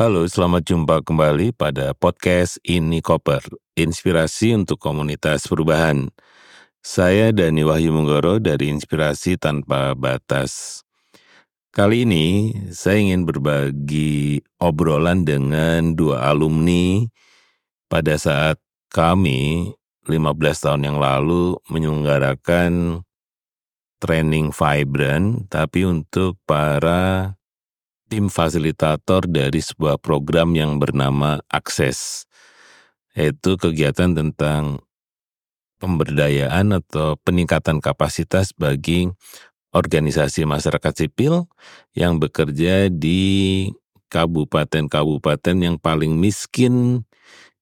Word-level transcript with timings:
Halo, 0.00 0.24
selamat 0.24 0.64
jumpa 0.64 1.04
kembali 1.04 1.52
pada 1.52 1.92
podcast 1.92 2.56
Ini 2.64 3.04
Koper, 3.04 3.44
inspirasi 3.76 4.56
untuk 4.56 4.80
komunitas 4.80 5.44
perubahan. 5.44 6.08
Saya 6.80 7.36
Dani 7.36 7.60
Wahyu 7.68 7.92
Munggoro 7.92 8.40
dari 8.40 8.72
Inspirasi 8.72 9.36
Tanpa 9.36 9.92
Batas. 9.92 10.80
Kali 11.68 12.08
ini 12.08 12.48
saya 12.72 12.96
ingin 12.96 13.28
berbagi 13.28 14.40
obrolan 14.56 15.28
dengan 15.28 15.92
dua 15.92 16.32
alumni 16.32 17.04
pada 17.92 18.16
saat 18.16 18.56
kami 18.88 19.68
15 20.08 20.16
tahun 20.64 20.82
yang 20.88 20.96
lalu 20.96 21.60
menyelenggarakan 21.68 23.04
training 24.00 24.48
Vibrant, 24.48 25.52
tapi 25.52 25.84
untuk 25.84 26.40
para 26.48 27.36
tim 28.10 28.26
fasilitator 28.26 29.30
dari 29.30 29.62
sebuah 29.62 30.02
program 30.02 30.58
yang 30.58 30.82
bernama 30.82 31.38
Akses, 31.46 32.26
yaitu 33.14 33.54
kegiatan 33.54 34.10
tentang 34.10 34.82
pemberdayaan 35.78 36.74
atau 36.74 37.14
peningkatan 37.22 37.78
kapasitas 37.78 38.50
bagi 38.50 39.08
organisasi 39.70 40.42
masyarakat 40.42 41.06
sipil 41.06 41.46
yang 41.94 42.18
bekerja 42.18 42.90
di 42.90 43.70
kabupaten-kabupaten 44.10 45.56
yang 45.62 45.78
paling 45.78 46.18
miskin 46.18 47.06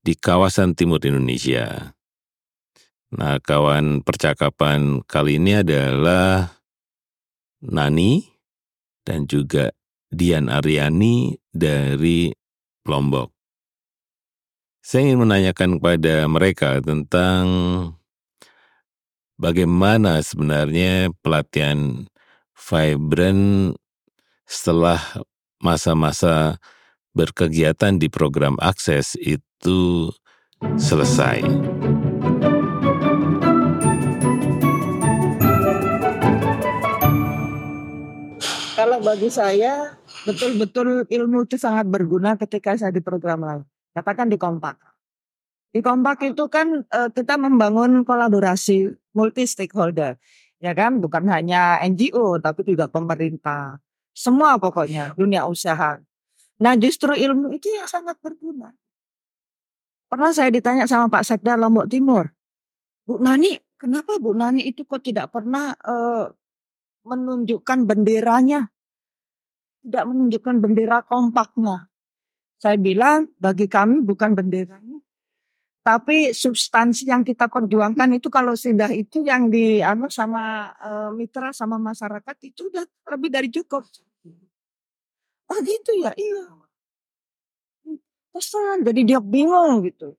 di 0.00 0.16
kawasan 0.16 0.72
timur 0.72 1.04
Indonesia. 1.04 1.92
Nah, 3.12 3.36
kawan 3.40 4.00
percakapan 4.00 5.04
kali 5.04 5.36
ini 5.36 5.60
adalah 5.60 6.56
Nani 7.64 8.24
dan 9.04 9.24
juga 9.24 9.72
Dian 10.08 10.48
Aryani 10.48 11.36
dari 11.52 12.32
Lombok. 12.88 13.32
Saya 14.80 15.12
ingin 15.12 15.28
menanyakan 15.28 15.76
kepada 15.76 16.24
mereka 16.24 16.80
tentang 16.80 17.44
bagaimana 19.36 20.24
sebenarnya 20.24 21.12
pelatihan 21.20 22.08
Vibrant 22.56 23.76
setelah 24.48 24.98
masa-masa 25.60 26.56
berkegiatan 27.12 28.00
di 28.00 28.08
program 28.08 28.56
akses 28.64 29.12
itu 29.20 30.08
selesai. 30.80 31.44
Bagi 39.08 39.32
saya, 39.32 39.96
betul-betul 40.28 41.08
ilmu 41.08 41.48
itu 41.48 41.56
sangat 41.56 41.88
berguna 41.88 42.36
ketika 42.36 42.76
saya 42.76 42.92
di 42.92 43.00
program 43.00 43.40
lain. 43.40 43.64
Katakan 43.96 44.28
di 44.28 44.36
Kompak. 44.36 44.76
Di 45.72 45.80
Kompak 45.80 46.28
itu 46.28 46.44
kan 46.52 46.84
uh, 46.84 47.08
kita 47.08 47.40
membangun 47.40 48.04
kolaborasi 48.04 48.92
multi 49.16 49.48
stakeholder, 49.48 50.20
ya 50.60 50.76
kan? 50.76 51.00
Bukan 51.00 51.24
hanya 51.32 51.80
NGO, 51.88 52.36
tapi 52.36 52.68
juga 52.68 52.84
pemerintah. 52.92 53.80
Semua 54.12 54.60
pokoknya, 54.60 55.16
dunia 55.16 55.48
usaha. 55.48 55.96
Nah 56.60 56.74
justru 56.76 57.16
ilmu 57.16 57.56
itu 57.56 57.72
yang 57.72 57.88
sangat 57.88 58.20
berguna. 58.20 58.76
Pernah 60.12 60.36
saya 60.36 60.52
ditanya 60.52 60.84
sama 60.84 61.08
Pak 61.08 61.24
Sekda 61.24 61.56
Lombok 61.56 61.88
Timur, 61.88 62.28
Bu 63.08 63.24
Nani, 63.24 63.56
kenapa 63.80 64.20
Bu 64.20 64.36
Nani 64.36 64.68
itu 64.68 64.84
kok 64.84 65.00
tidak 65.00 65.32
pernah 65.32 65.72
uh, 65.80 66.28
menunjukkan 67.08 67.88
benderanya. 67.88 68.68
Tidak 69.88 70.04
menunjukkan 70.04 70.56
bendera 70.60 71.00
kompaknya. 71.00 71.88
Saya 72.60 72.76
bilang 72.76 73.32
bagi 73.40 73.64
kami 73.64 74.04
bukan 74.04 74.36
benderanya. 74.36 75.00
Tapi 75.80 76.36
substansi 76.36 77.08
yang 77.08 77.24
kita 77.24 77.48
perjuangkan 77.48 78.20
itu 78.20 78.28
kalau 78.28 78.52
sudah 78.52 78.92
itu 78.92 79.24
yang 79.24 79.48
di 79.48 79.80
anu 79.80 80.12
sama 80.12 80.68
e, 80.76 80.90
mitra 81.16 81.48
sama 81.56 81.80
masyarakat 81.80 82.36
itu 82.44 82.68
udah 82.68 82.84
lebih 83.16 83.32
dari 83.32 83.48
cukup. 83.48 83.88
Oh 85.48 85.58
gitu 85.64 85.92
ya, 86.04 86.12
iya. 86.12 86.44
Pesan, 88.28 88.84
jadi 88.84 89.00
dia 89.16 89.20
bingung 89.24 89.80
gitu. 89.88 90.12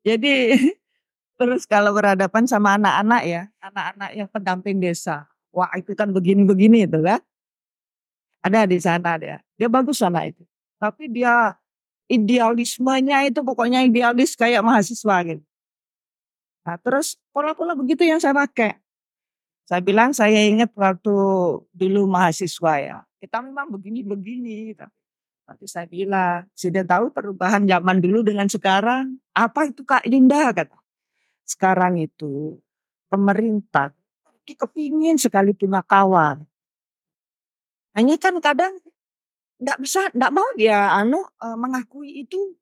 Jadi 0.00 0.56
terus 1.38 1.68
kalau 1.68 1.92
berhadapan 1.92 2.48
sama 2.48 2.80
anak-anak 2.80 3.22
ya, 3.28 3.42
anak-anak 3.60 4.10
yang 4.16 4.28
pendamping 4.32 4.80
desa 4.80 5.28
wah 5.52 5.68
itu 5.76 5.92
kan 5.92 6.10
begini-begini 6.10 6.88
itu 6.88 6.98
kan. 7.04 7.20
Ada 8.42 8.66
di 8.66 8.78
sana 8.82 9.14
dia. 9.16 9.38
Dia 9.54 9.70
bagus 9.70 10.02
sana 10.02 10.26
itu. 10.26 10.42
Tapi 10.82 11.06
dia 11.06 11.54
idealismenya 12.10 13.30
itu 13.30 13.40
pokoknya 13.40 13.86
idealis 13.86 14.34
kayak 14.34 14.60
mahasiswa 14.66 15.16
gitu. 15.22 15.44
Nah, 16.62 16.76
terus 16.78 17.18
pola-pola 17.30 17.74
begitu 17.74 18.02
yang 18.06 18.18
saya 18.18 18.34
pakai. 18.34 18.78
Saya 19.66 19.80
bilang 19.82 20.10
saya 20.10 20.42
ingat 20.42 20.74
waktu 20.74 21.14
dulu 21.70 22.10
mahasiswa 22.10 22.72
ya. 22.82 22.98
Kita 23.22 23.38
memang 23.38 23.70
begini-begini. 23.70 24.74
Tapi 25.42 25.64
saya 25.66 25.86
bilang, 25.86 26.46
sudah 26.54 26.82
tahu 26.86 27.10
perubahan 27.14 27.66
zaman 27.66 28.02
dulu 28.02 28.26
dengan 28.26 28.46
sekarang. 28.50 29.18
Apa 29.34 29.70
itu 29.70 29.82
Kak 29.86 30.06
Linda 30.06 30.50
kata. 30.50 30.78
Sekarang 31.46 31.98
itu 31.98 32.58
pemerintah 33.10 33.94
kepingin 34.46 35.18
sekali 35.18 35.54
punya 35.54 35.82
kawan. 35.82 36.42
Hanya 37.92 38.16
kan 38.16 38.36
kadang 38.40 38.78
nggak 39.62 39.78
bisa, 39.78 40.10
nggak 40.10 40.32
mau 40.32 40.48
dia 40.58 40.90
anu 40.96 41.22
e, 41.22 41.46
mengakui 41.54 42.26
itu 42.26 42.56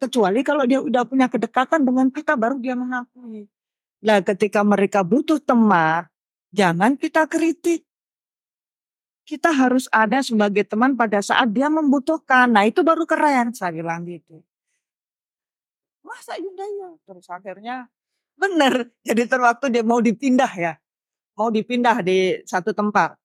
kecuali 0.00 0.40
kalau 0.40 0.64
dia 0.64 0.80
udah 0.80 1.04
punya 1.04 1.28
kedekatan 1.28 1.84
dengan 1.84 2.08
kita 2.08 2.34
baru 2.34 2.56
dia 2.58 2.74
mengakui. 2.74 3.46
Nah 4.00 4.24
ketika 4.24 4.64
mereka 4.64 5.04
butuh 5.04 5.38
teman, 5.38 6.08
jangan 6.50 6.96
kita 6.96 7.28
kritik. 7.28 7.84
Kita 9.28 9.54
harus 9.54 9.86
ada 9.94 10.24
sebagai 10.26 10.66
teman 10.66 10.98
pada 10.98 11.22
saat 11.22 11.52
dia 11.54 11.70
membutuhkan. 11.70 12.50
Nah 12.50 12.66
itu 12.66 12.82
baru 12.82 13.06
keren 13.06 13.54
saya 13.54 13.70
bilang 13.70 14.02
gitu. 14.02 14.42
Masa 16.02 16.34
Yunda 16.40 16.66
ya? 16.66 16.90
Terus 17.06 17.26
akhirnya 17.30 17.86
benar. 18.34 18.90
Jadi 19.06 19.22
terwaktu 19.30 19.70
dia 19.70 19.84
mau 19.86 20.02
dipindah 20.02 20.50
ya 20.58 20.74
mau 21.40 21.48
dipindah 21.48 22.04
di 22.04 22.44
satu 22.44 22.76
tempat. 22.76 23.16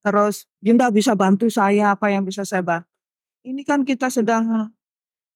Terus, 0.00 0.48
Yunda 0.64 0.88
bisa 0.88 1.12
bantu 1.12 1.52
saya, 1.52 1.92
apa 1.92 2.08
yang 2.08 2.24
bisa 2.24 2.40
saya 2.44 2.64
bantu. 2.64 2.88
Ini 3.44 3.60
kan 3.64 3.84
kita 3.84 4.08
sedang, 4.08 4.72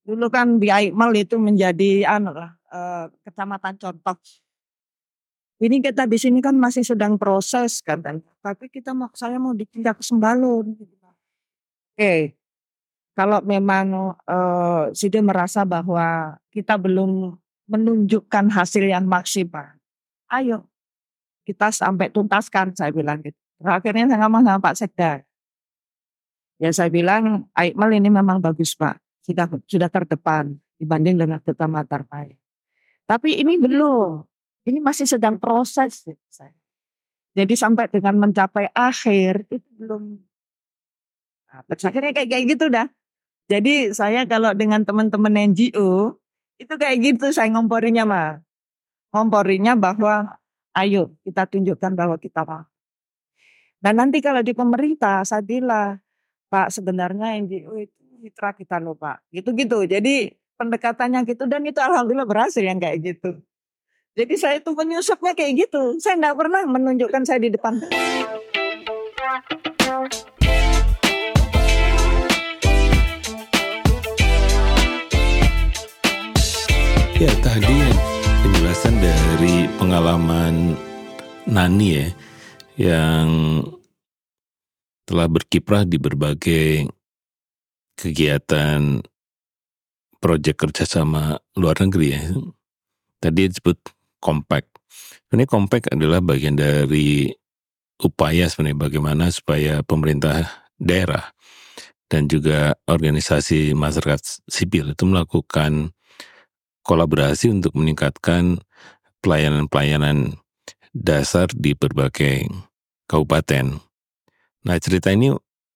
dulu 0.05 0.29
kan 0.29 0.61
di 0.61 0.69
Aikmal 0.69 1.13
itu 1.17 1.37
menjadi 1.41 2.05
anu 2.09 2.33
lah, 2.33 2.53
eh, 2.73 3.05
kecamatan 3.25 3.77
contoh. 3.81 4.17
Ini 5.61 5.81
kita 5.81 6.05
di 6.05 6.19
sini 6.21 6.45
kan 6.45 6.57
masih 6.57 6.85
sedang 6.85 7.17
proses 7.17 7.81
kan, 7.81 8.03
tapi 8.45 8.69
kita 8.69 8.93
mau 8.93 9.09
saya 9.17 9.41
mau 9.41 9.57
dipindah 9.57 9.97
ke 9.97 10.03
Sembalun. 10.05 10.77
Oke, 11.95 12.37
kalau 13.17 13.41
memang 13.45 14.17
eh, 14.29 14.83
Side 14.93 15.21
merasa 15.25 15.65
bahwa 15.65 16.37
kita 16.53 16.77
belum 16.77 17.39
menunjukkan 17.71 18.53
hasil 18.53 18.85
yang 18.85 19.09
maksimal, 19.09 19.77
ayo 20.29 20.69
kita 21.49 21.73
sampai 21.73 22.09
tuntaskan 22.13 22.77
saya 22.77 22.93
bilang 22.93 23.21
gitu. 23.25 23.44
Akhirnya 23.63 24.11
saya 24.11 24.19
ngomong 24.27 24.43
sama 24.43 24.59
Pak 24.59 24.75
Sekda. 24.75 25.23
Ya 26.59 26.71
saya 26.71 26.91
bilang 26.91 27.51
Aikmal 27.55 27.95
ini 27.95 28.11
memang 28.11 28.43
bagus 28.43 28.75
Pak. 28.75 28.99
Sudah 29.23 29.47
sudah 29.67 29.89
terdepan 29.91 30.59
dibanding 30.79 31.19
dengan 31.19 31.39
Kecamatan 31.43 32.07
lain. 32.11 32.37
Tapi 33.05 33.39
ini 33.39 33.61
belum. 33.61 34.25
Ini 34.65 34.79
masih 34.81 35.05
sedang 35.05 35.37
proses. 35.37 36.09
Saya. 36.33 36.57
Jadi 37.35 37.55
sampai 37.59 37.91
dengan 37.91 38.17
mencapai 38.17 38.71
akhir 38.73 39.45
itu 39.51 39.69
belum. 39.77 40.23
Nah, 41.51 41.63
akhirnya 41.67 42.13
kayak 42.15 42.29
kayak 42.31 42.45
gitu 42.51 42.67
dah. 42.71 42.87
Jadi 43.51 43.93
saya 43.93 44.25
kalau 44.25 44.57
dengan 44.57 44.87
teman-teman 44.87 45.53
NGO 45.53 46.17
itu 46.57 46.75
kayak 46.79 46.97
gitu 47.03 47.29
saya 47.35 47.51
ngomporinya 47.53 48.07
mah. 48.07 48.31
Ngomporinya 49.13 49.77
bahwa 49.77 50.39
Ayo 50.75 51.15
kita 51.23 51.47
tunjukkan 51.47 51.95
bahwa 51.95 52.19
kita 52.19 52.43
mampu. 52.43 52.74
Dan 53.85 54.01
nanti 54.01 54.25
kalau 54.25 54.41
di 54.41 54.57
pemerintah 54.57 55.29
saya 55.29 55.45
bilang, 55.45 56.01
Pak 56.49 56.73
sebenarnya 56.73 57.37
NGO 57.37 57.77
itu 57.77 58.01
mitra 58.17 58.57
kita 58.57 58.81
loh 58.81 58.97
Pak. 58.97 59.29
Gitu-gitu. 59.29 59.85
Jadi 59.85 60.33
pendekatannya 60.57 61.29
gitu 61.29 61.45
dan 61.45 61.61
itu 61.69 61.85
alhamdulillah 61.85 62.25
berhasil 62.25 62.65
yang 62.65 62.81
kayak 62.81 63.05
gitu. 63.05 63.45
Jadi 64.17 64.35
saya 64.41 64.57
itu 64.57 64.73
menyusupnya 64.73 65.37
kayak 65.37 65.69
gitu. 65.69 66.01
Saya 66.01 66.17
enggak 66.17 66.33
pernah 66.33 66.65
menunjukkan 66.65 67.23
saya 67.29 67.37
di 67.45 67.53
depan. 67.53 67.85
Ya 77.21 77.33
tadi 77.45 77.79
penjelasan 78.49 78.97
dari 78.97 79.69
pengalaman 79.77 80.73
Nani 81.45 81.89
ya 82.01 82.09
yang 82.75 83.61
telah 85.05 85.29
berkiprah 85.29 85.85
di 85.85 86.01
berbagai 86.01 86.89
kegiatan 87.95 89.05
proyek 90.19 90.57
kerjasama 90.57 91.39
luar 91.55 91.77
negeri 91.85 92.09
ya. 92.17 92.23
Tadi 93.21 93.53
disebut 93.53 93.79
compact. 94.19 94.73
Ini 95.31 95.45
compact 95.45 95.93
adalah 95.93 96.25
bagian 96.25 96.57
dari 96.57 97.29
upaya 98.01 98.49
sebenarnya 98.49 98.81
bagaimana 98.89 99.25
supaya 99.31 99.85
pemerintah 99.85 100.49
daerah 100.81 101.31
dan 102.09 102.27
juga 102.27 102.77
organisasi 102.89 103.73
masyarakat 103.73 104.45
sipil 104.49 104.93
itu 104.93 105.05
melakukan 105.07 105.95
kolaborasi 106.85 107.49
untuk 107.49 107.75
meningkatkan 107.77 108.61
pelayanan-pelayanan 109.25 110.37
dasar 110.95 111.51
di 111.51 111.75
berbagai 111.75 112.47
kabupaten. 113.11 113.83
Nah 114.65 114.77
cerita 114.79 115.11
ini 115.11 115.35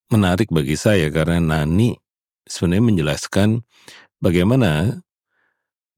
menarik 0.09 0.49
bagi 0.49 0.79
saya 0.79 1.11
karena 1.11 1.43
Nani 1.43 1.99
sebenarnya 2.47 2.85
menjelaskan 2.89 3.49
bagaimana 4.23 5.03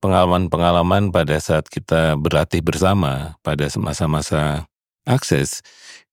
pengalaman-pengalaman 0.00 1.12
pada 1.12 1.36
saat 1.38 1.68
kita 1.68 2.16
berlatih 2.16 2.64
bersama 2.64 3.36
pada 3.44 3.68
masa-masa 3.78 4.66
akses 5.04 5.60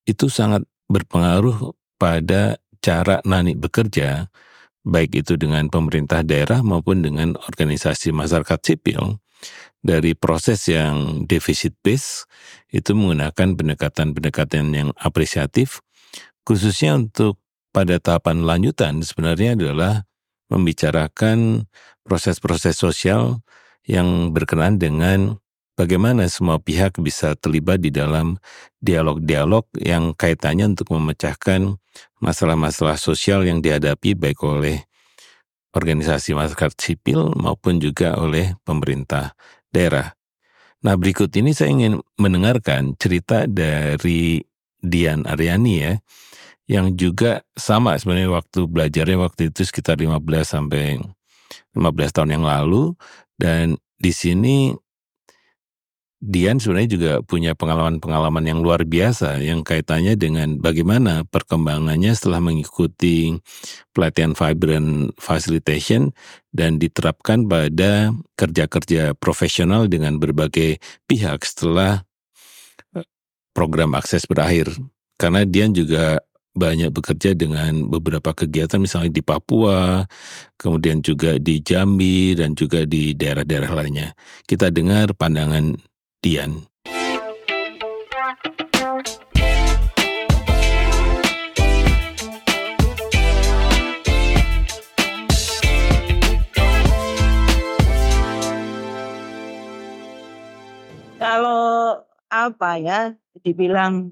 itu 0.04 0.28
sangat 0.28 0.62
berpengaruh 0.86 1.74
pada 1.96 2.60
cara 2.78 3.18
Nani 3.24 3.58
bekerja 3.58 4.30
baik 4.86 5.24
itu 5.26 5.34
dengan 5.34 5.66
pemerintah 5.66 6.22
daerah 6.22 6.62
maupun 6.62 7.02
dengan 7.02 7.34
organisasi 7.34 8.14
masyarakat 8.14 8.60
sipil 8.62 9.18
dari 9.88 10.12
proses 10.12 10.68
yang 10.68 11.24
defisit 11.24 11.72
base 11.80 12.28
itu 12.68 12.92
menggunakan 12.92 13.56
pendekatan-pendekatan 13.56 14.68
yang 14.76 14.88
apresiatif 15.00 15.80
khususnya 16.44 17.00
untuk 17.00 17.40
pada 17.72 17.96
tahapan 17.96 18.44
lanjutan 18.44 19.00
sebenarnya 19.00 19.56
adalah 19.56 20.04
membicarakan 20.52 21.64
proses-proses 22.04 22.76
sosial 22.76 23.40
yang 23.88 24.36
berkenaan 24.36 24.76
dengan 24.76 25.40
bagaimana 25.76 26.28
semua 26.28 26.60
pihak 26.60 27.00
bisa 27.00 27.32
terlibat 27.36 27.80
di 27.80 27.88
dalam 27.88 28.36
dialog-dialog 28.84 29.64
yang 29.80 30.12
kaitannya 30.12 30.76
untuk 30.76 30.92
memecahkan 30.92 31.80
masalah-masalah 32.20 33.00
sosial 33.00 33.44
yang 33.48 33.64
dihadapi 33.64 34.12
baik 34.12 34.40
oleh 34.44 34.84
organisasi 35.76 36.34
masyarakat 36.34 36.74
sipil 36.80 37.30
maupun 37.36 37.78
juga 37.78 38.16
oleh 38.16 38.56
pemerintah 38.64 39.36
daerah. 39.74 40.14
Nah 40.84 40.94
berikut 40.94 41.32
ini 41.34 41.50
saya 41.50 41.74
ingin 41.74 41.98
mendengarkan 42.20 42.94
cerita 42.94 43.50
dari 43.50 44.42
Dian 44.78 45.26
Aryani 45.26 45.74
ya, 45.82 45.92
yang 46.70 46.94
juga 46.94 47.42
sama 47.58 47.98
sebenarnya 47.98 48.30
waktu 48.30 48.68
belajarnya 48.68 49.18
waktu 49.18 49.50
itu 49.50 49.66
sekitar 49.66 49.98
15 49.98 50.22
sampai 50.44 51.00
15 51.74 52.14
tahun 52.14 52.30
yang 52.38 52.44
lalu 52.46 52.94
dan 53.40 53.74
di 53.98 54.12
sini 54.14 54.70
Dian 56.18 56.58
sebenarnya 56.58 56.90
juga 56.90 57.12
punya 57.22 57.54
pengalaman-pengalaman 57.54 58.42
yang 58.42 58.58
luar 58.58 58.82
biasa 58.82 59.38
yang 59.38 59.62
kaitannya 59.62 60.18
dengan 60.18 60.58
bagaimana 60.58 61.22
perkembangannya 61.30 62.10
setelah 62.10 62.42
mengikuti 62.42 63.38
pelatihan 63.94 64.34
Vibrant 64.34 65.14
Facilitation 65.14 66.10
dan 66.50 66.82
diterapkan 66.82 67.46
pada 67.46 68.10
kerja-kerja 68.34 69.14
profesional 69.14 69.86
dengan 69.86 70.18
berbagai 70.18 70.82
pihak 71.06 71.46
setelah 71.46 72.02
eh, 72.98 73.06
program 73.54 73.94
akses 73.94 74.26
berakhir. 74.26 74.74
Karena 75.22 75.46
Dian 75.46 75.70
juga 75.70 76.18
banyak 76.58 76.90
bekerja 76.90 77.38
dengan 77.38 77.86
beberapa 77.86 78.34
kegiatan 78.34 78.82
misalnya 78.82 79.14
di 79.14 79.22
Papua, 79.22 80.02
kemudian 80.58 80.98
juga 80.98 81.38
di 81.38 81.62
Jambi 81.62 82.34
dan 82.34 82.58
juga 82.58 82.82
di 82.82 83.14
daerah-daerah 83.14 83.70
lainnya. 83.70 84.18
Kita 84.42 84.74
dengar 84.74 85.14
pandangan 85.14 85.78
Dian. 86.18 86.66
Kalau 101.18 102.02
apa 102.26 102.82
ya 102.82 103.14
dibilang 103.46 104.10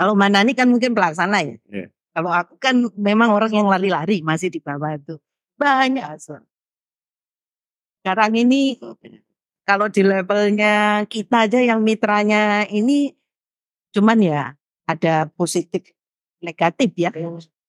kalau 0.00 0.16
mana 0.16 0.40
ini 0.40 0.56
kan 0.56 0.72
mungkin 0.72 0.96
pelaksana 0.96 1.44
ya. 1.44 1.60
Yeah. 1.68 1.92
Kalau 2.16 2.32
aku 2.32 2.56
kan 2.56 2.88
memang 2.96 3.28
orang 3.28 3.52
yang 3.52 3.68
lari-lari 3.68 4.24
masih 4.24 4.48
di 4.48 4.64
bawah 4.64 4.96
itu. 4.96 5.20
Banyak 5.60 6.16
Sekarang 8.00 8.32
ini 8.32 8.80
kalau 9.66 9.90
di 9.90 10.06
levelnya 10.06 11.02
kita 11.10 11.50
aja 11.50 11.58
yang 11.58 11.82
mitranya 11.82 12.62
ini 12.70 13.18
cuman 13.90 14.22
ya 14.22 14.42
ada 14.86 15.26
positif 15.34 15.90
negatif 16.38 16.94
ya. 16.94 17.10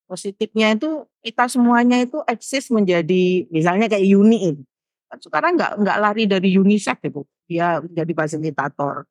Positifnya 0.08 0.72
itu 0.72 1.04
kita 1.20 1.52
semuanya 1.52 2.00
itu 2.00 2.22
eksis 2.24 2.72
menjadi 2.72 3.44
misalnya 3.52 3.92
kayak 3.92 4.08
uni 4.14 4.54
ini. 4.54 4.64
Kan 5.10 5.18
sekarang 5.20 5.52
nggak 5.58 5.72
nggak 5.84 5.98
lari 6.00 6.24
dari 6.24 6.56
UNICEF 6.56 6.96
itu, 7.04 7.28
dia 7.44 7.82
menjadi 7.84 8.12
fasilitator. 8.16 9.04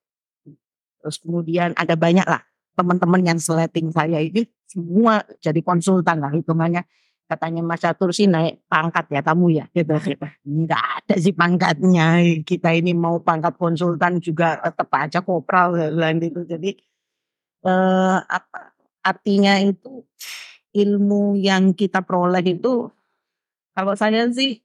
Terus 1.03 1.17
kemudian 1.21 1.77
ada 1.77 1.93
banyak 1.93 2.25
lah 2.25 2.41
teman-teman 2.73 3.21
yang 3.21 3.37
seleting 3.41 3.93
saya 3.93 4.21
ini 4.21 4.45
semua 4.65 5.21
jadi 5.41 5.61
konsultan 5.61 6.21
lah 6.21 6.33
hitungannya 6.33 6.85
katanya 7.27 7.61
Mas 7.61 7.83
Catur 7.83 8.15
sih 8.15 8.25
naik 8.25 8.63
pangkat 8.71 9.11
ya 9.11 9.21
kamu 9.21 9.45
ya? 9.51 9.65
Gitu. 9.75 9.91
Enggak 10.47 10.83
ada 11.03 11.15
sih 11.19 11.35
pangkatnya. 11.35 12.23
Kita 12.47 12.71
ini 12.71 12.95
mau 12.95 13.19
pangkat 13.19 13.59
konsultan 13.59 14.23
juga 14.23 14.57
tetap 14.63 14.87
aja 14.95 15.19
kopral 15.19 15.75
lain 15.91 16.23
itu 16.23 16.47
jadi 16.47 16.71
eh, 17.67 18.17
apa 18.23 18.71
artinya 19.03 19.59
itu 19.59 20.07
ilmu 20.71 21.35
yang 21.39 21.75
kita 21.75 22.03
peroleh 22.03 22.43
itu 22.43 22.87
kalau 23.75 23.93
saya 23.93 24.27
sih 24.31 24.63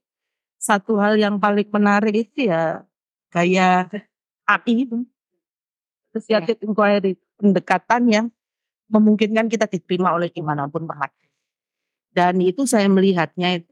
satu 0.57 0.97
hal 0.99 1.19
yang 1.19 1.37
paling 1.37 1.67
menarik 1.67 2.31
itu 2.31 2.47
ya 2.47 2.87
gaya 3.29 3.91
api 4.47 4.87
itu. 4.87 5.03
Associated 6.13 6.61
inquiry 6.61 7.17
pendekatan 7.41 8.01
yang 8.05 8.25
memungkinkan 8.85 9.49
kita 9.49 9.65
diterima 9.65 10.13
oleh 10.13 10.29
di 10.29 10.45
mana 10.45 10.69
pun 10.69 10.85
berlaku 10.85 11.22
dan 12.13 12.39
itu 12.39 12.63
saya 12.69 12.87
melihatnya 12.87 13.61
itu 13.61 13.71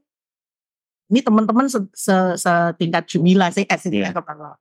ini 1.12 1.20
teman-teman 1.20 1.68
setingkat 1.68 3.04
Jumila 3.08 3.52
sih 3.52 3.68
eh, 3.68 3.78
sini 3.78 4.00
yeah. 4.02 4.56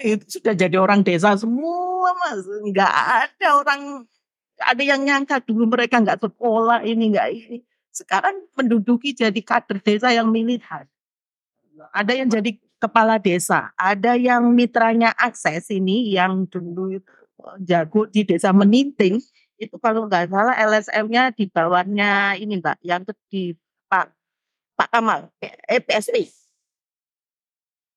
itu 0.00 0.40
sudah 0.40 0.56
jadi 0.56 0.74
orang 0.80 1.04
desa 1.04 1.36
semua 1.38 2.10
mas. 2.18 2.42
Nggak 2.66 2.88
ada 2.90 3.48
orang 3.60 3.82
ada 4.58 4.82
yang 4.82 5.04
nyangka 5.04 5.44
dulu 5.44 5.68
mereka 5.70 6.00
nggak 6.00 6.24
sekolah 6.24 6.82
ini 6.88 7.12
nggak 7.12 7.28
ini. 7.30 7.58
Sekarang 7.92 8.48
menduduki 8.58 9.14
jadi 9.14 9.38
kader 9.38 9.78
desa 9.84 10.08
yang 10.10 10.32
militan 10.32 10.88
ada 11.90 12.12
yang 12.14 12.28
jadi 12.30 12.56
kepala 12.78 13.18
desa 13.18 13.72
ada 13.74 14.14
yang 14.14 14.44
mitranya 14.54 15.10
akses 15.16 15.72
ini 15.72 16.14
yang 16.14 16.46
dulu 16.46 17.00
jago 17.60 18.06
di 18.08 18.22
desa 18.22 18.54
meninting 18.54 19.18
itu 19.58 19.76
kalau 19.78 20.10
nggak 20.10 20.30
salah 20.30 20.54
LSM-nya 20.58 21.30
di 21.34 21.46
bawahnya 21.46 22.34
ini 22.38 22.58
Mbak, 22.58 22.78
yang 22.82 23.02
di 23.30 23.54
Pak 23.86 24.10
Pak 24.74 24.88
Kamal, 24.90 25.30
eh, 25.38 25.78
PSP. 25.78 26.26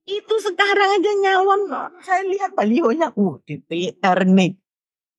Itu 0.07 0.35
sekarang 0.39 1.01
aja 1.01 1.11
nyalon, 1.19 1.61
saya 1.99 2.23
lihat 2.23 2.55
balihonya, 2.55 3.11
uh 3.11 3.35
DPR 3.43 4.23
nih. 4.23 4.55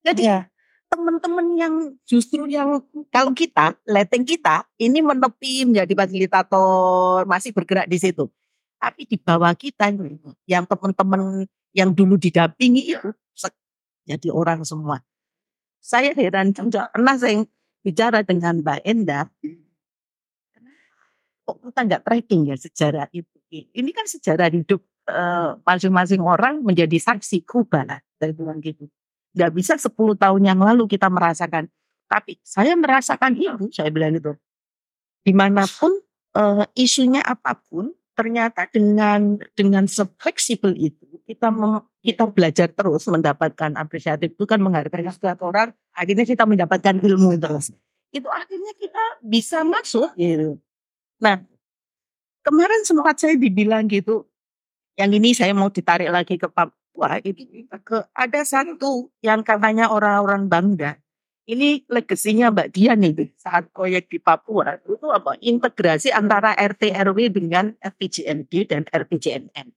Jadi 0.00 0.22
ya. 0.24 0.48
teman-teman 0.88 1.46
yang 1.58 1.74
justru 2.08 2.48
yang 2.48 2.80
kalau 3.12 3.34
kita, 3.36 3.76
letting 3.84 4.24
kita, 4.24 4.64
ini 4.80 5.04
menepi 5.04 5.68
menjadi 5.68 5.92
fasilitator, 5.92 7.28
masih 7.28 7.52
bergerak 7.52 7.84
di 7.90 8.00
situ. 8.00 8.30
Tapi 8.78 9.04
di 9.04 9.18
bawah 9.18 9.52
kita, 9.52 9.90
yang 10.48 10.64
teman-teman 10.64 11.44
yang 11.76 11.92
dulu 11.92 12.16
didampingi 12.16 12.96
itu, 12.96 13.10
jadi 14.08 14.32
orang 14.32 14.64
semua 14.64 15.04
saya 15.88 16.12
heran 16.12 16.52
juga 16.52 16.92
pernah 16.92 17.16
saya 17.16 17.48
bicara 17.80 18.20
dengan 18.20 18.60
Mbak 18.60 18.84
Enda. 18.84 19.24
Kok 21.48 21.64
kita 21.64 21.80
nggak 21.88 22.02
tracking 22.04 22.52
ya 22.52 22.56
sejarah 22.60 23.08
itu? 23.08 23.32
Ini 23.48 23.88
kan 23.96 24.04
sejarah 24.04 24.52
hidup 24.52 24.84
eh, 25.08 25.56
masing-masing 25.64 26.20
uh, 26.20 26.36
orang 26.36 26.60
menjadi 26.60 27.00
saksi 27.00 27.48
kubah 27.48 28.04
dari 28.20 28.36
bilang 28.36 28.60
gitu. 28.60 28.84
Nggak 29.32 29.52
bisa 29.56 29.80
10 29.80 29.96
tahun 29.96 30.42
yang 30.44 30.60
lalu 30.60 30.84
kita 30.84 31.08
merasakan. 31.08 31.72
Tapi 32.04 32.36
saya 32.44 32.76
merasakan 32.76 33.32
itu, 33.40 33.72
saya 33.72 33.88
bilang 33.88 34.12
itu. 34.12 34.36
Di 35.24 35.32
mana 35.32 35.64
pun 35.64 35.92
uh, 36.36 36.68
isunya 36.76 37.24
apa 37.24 37.56
pun, 37.68 37.92
ternyata 38.18 38.66
dengan 38.66 39.38
dengan 39.54 39.86
fleksibel 40.18 40.74
itu 40.74 41.06
kita 41.22 41.54
mem, 41.54 41.86
kita 42.02 42.26
belajar 42.26 42.66
terus 42.66 43.06
mendapatkan 43.06 43.78
apresiatif. 43.78 44.34
Itu 44.34 44.42
kan 44.42 44.58
menghargai 44.58 45.06
setiap 45.06 45.38
orang 45.46 45.70
akhirnya 45.94 46.26
kita 46.26 46.42
mendapatkan 46.42 46.98
ilmu 46.98 47.38
terus 47.38 47.70
itu 48.10 48.26
akhirnya 48.26 48.74
kita 48.74 49.04
bisa 49.22 49.62
masuk 49.62 50.10
gitu. 50.18 50.58
Nah 51.22 51.46
kemarin 52.42 52.82
sempat 52.82 53.22
saya 53.22 53.38
dibilang 53.38 53.86
gitu, 53.86 54.26
yang 54.98 55.14
ini 55.14 55.30
saya 55.30 55.54
mau 55.54 55.70
ditarik 55.70 56.10
lagi 56.10 56.34
ke 56.34 56.50
Papua 56.50 57.22
itu 57.22 57.46
ke 57.86 57.98
ada 58.10 58.42
satu 58.42 59.14
yang 59.22 59.46
katanya 59.46 59.94
orang-orang 59.94 60.50
bangga. 60.50 60.98
Ini 61.48 61.88
legasinya 61.88 62.52
Mbak 62.52 62.68
Dian 62.76 63.00
itu 63.00 63.24
saat 63.40 63.72
proyek 63.72 64.12
di 64.12 64.20
Papua 64.20 64.76
itu 64.84 65.08
apa 65.08 65.32
integrasi 65.40 66.12
antara 66.12 66.52
RT 66.52 66.92
RW 66.92 67.32
dengan 67.32 67.72
RPJMD 67.80 68.68
dan 68.68 68.84
RPJMN. 68.84 69.72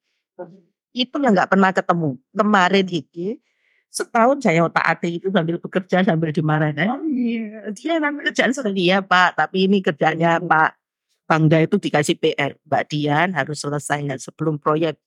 Itu 0.91 1.15
yang 1.23 1.31
nggak 1.31 1.47
pernah 1.47 1.71
ketemu. 1.71 2.19
Kemarin 2.35 2.87
itu 2.91 3.39
setahun 3.87 4.43
saya 4.43 4.67
otak 4.67 4.83
atik 4.83 5.23
itu 5.23 5.31
sambil 5.31 5.63
bekerja 5.63 6.03
sambil 6.03 6.35
dimarahin. 6.35 6.91
Oh, 6.91 7.07
iya, 7.07 7.71
dia 7.71 8.03
nanti 8.03 8.27
kerjaan 8.27 8.51
sendiri 8.51 8.91
ya 8.91 8.99
Pak, 8.99 9.39
tapi 9.39 9.71
ini 9.71 9.79
kerjanya 9.79 10.43
Pak 10.43 10.75
Bangda 11.23 11.63
itu 11.63 11.79
dikasih 11.79 12.19
PR, 12.19 12.59
Mbak 12.67 12.83
Dian 12.91 13.31
harus 13.31 13.63
selesai 13.63 14.03
sebelum 14.19 14.59
proyek 14.59 14.99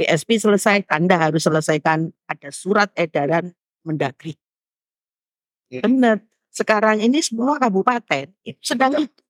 PSP 0.00 0.40
selesai, 0.40 0.88
Anda 0.88 1.20
harus 1.20 1.44
selesaikan 1.44 2.08
ada 2.24 2.48
surat 2.48 2.88
edaran 2.96 3.52
Mendagri. 3.84 4.32
Ya. 5.70 5.82
Benar. 5.82 6.22
Sekarang 6.50 7.02
ini 7.02 7.20
semua 7.20 7.60
kabupaten 7.60 8.32
sedang 8.64 8.96
itu. 8.96 9.22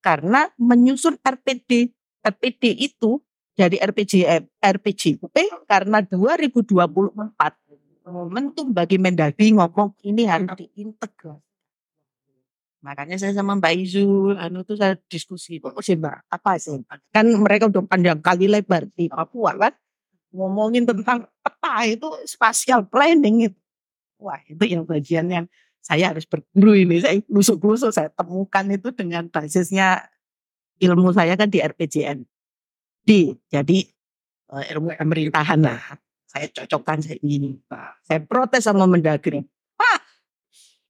Karena 0.00 0.48
menyusun 0.60 1.16
RPD, 1.20 1.92
RPD 2.24 2.62
itu 2.76 3.20
dari 3.54 3.80
RPJM, 3.80 4.48
RPJP 4.60 5.36
karena 5.64 6.02
2024 6.04 6.84
momentum 8.04 8.68
bagi 8.68 9.00
Mendagri 9.00 9.56
ngomong 9.56 9.96
ini 10.04 10.28
harus 10.28 10.52
diintegrasi 10.60 11.44
Makanya 12.84 13.16
saya 13.16 13.32
sama 13.32 13.56
Mbak 13.56 13.74
Izul, 13.80 14.36
anu 14.36 14.60
tuh 14.60 14.76
saya 14.76 14.92
diskusi, 15.08 15.56
kok 15.56 15.72
sih 15.80 15.96
Mbak, 15.96 16.28
apa 16.28 16.60
sih? 16.60 16.76
Kan 17.08 17.32
mereka 17.40 17.72
udah 17.72 17.80
panjang 17.88 18.20
kali 18.20 18.44
lebar 18.44 18.84
di 18.92 19.08
Papua 19.08 19.56
kan, 19.56 19.72
ngomongin 20.36 20.84
tentang 20.84 21.24
peta 21.40 21.74
itu 21.88 22.12
spatial 22.28 22.84
planning 22.84 23.48
itu. 23.48 23.60
Wah 24.20 24.36
itu 24.44 24.60
yang 24.68 24.84
bagian 24.84 25.32
yang 25.32 25.46
saya 25.84 26.16
harus 26.16 26.24
berburu 26.24 26.72
ini, 26.72 26.96
saya 27.04 27.20
lusuk-lusuk, 27.28 27.92
saya 27.92 28.08
temukan 28.08 28.64
itu 28.72 28.88
dengan 28.96 29.28
basisnya 29.28 30.08
ilmu 30.80 31.12
saya 31.12 31.36
kan 31.36 31.52
di 31.52 31.60
RPJN. 31.60 32.24
Di, 33.04 33.36
jadi 33.52 33.78
eh, 34.48 34.64
ilmu 34.72 34.96
pemerintahan 34.96 35.60
lah. 35.60 36.00
Saya 36.24 36.48
cocokkan 36.50 37.04
saya 37.04 37.20
ini. 37.20 37.60
Saya 38.02 38.24
protes 38.24 38.64
sama 38.64 38.88
Mendagri. 38.88 39.44
Pak, 39.76 40.00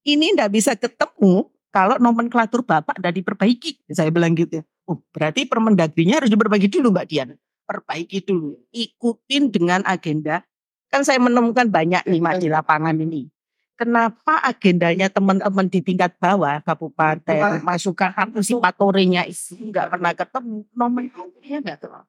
ini 0.06 0.32
ndak 0.32 0.54
bisa 0.54 0.78
ketemu 0.78 1.50
kalau 1.74 1.98
nomenklatur 1.98 2.62
Bapak 2.62 3.02
tidak 3.02 3.18
diperbaiki. 3.18 3.82
Saya 3.90 4.14
bilang 4.14 4.38
gitu 4.38 4.62
ya. 4.62 4.64
Oh, 4.86 5.02
berarti 5.10 5.44
permendagrinya 5.44 6.22
harus 6.22 6.30
diperbaiki 6.30 6.70
dulu 6.70 6.94
Mbak 6.94 7.06
Dian. 7.10 7.34
Perbaiki 7.66 8.22
dulu. 8.22 8.62
Ikutin 8.70 9.50
dengan 9.50 9.82
agenda. 9.84 10.46
Kan 10.86 11.02
saya 11.02 11.18
menemukan 11.18 11.66
banyak 11.66 12.06
nih 12.06 12.22
Mas 12.22 12.38
di 12.38 12.46
lapangan 12.46 12.94
ini. 12.94 13.33
Kenapa 13.74 14.38
agendanya 14.46 15.10
teman-teman 15.10 15.66
di 15.66 15.82
tingkat 15.82 16.14
bawah 16.22 16.62
kabupaten 16.62 17.58
masukan 17.58 18.14
antisipatorenya 18.14 19.26
itu 19.26 19.58
nggak 19.58 19.90
pernah 19.90 20.14
ketemu 20.14 20.62
nomenklaturnya 20.70 21.58
nggak 21.58 21.78
ketemu. 21.82 22.06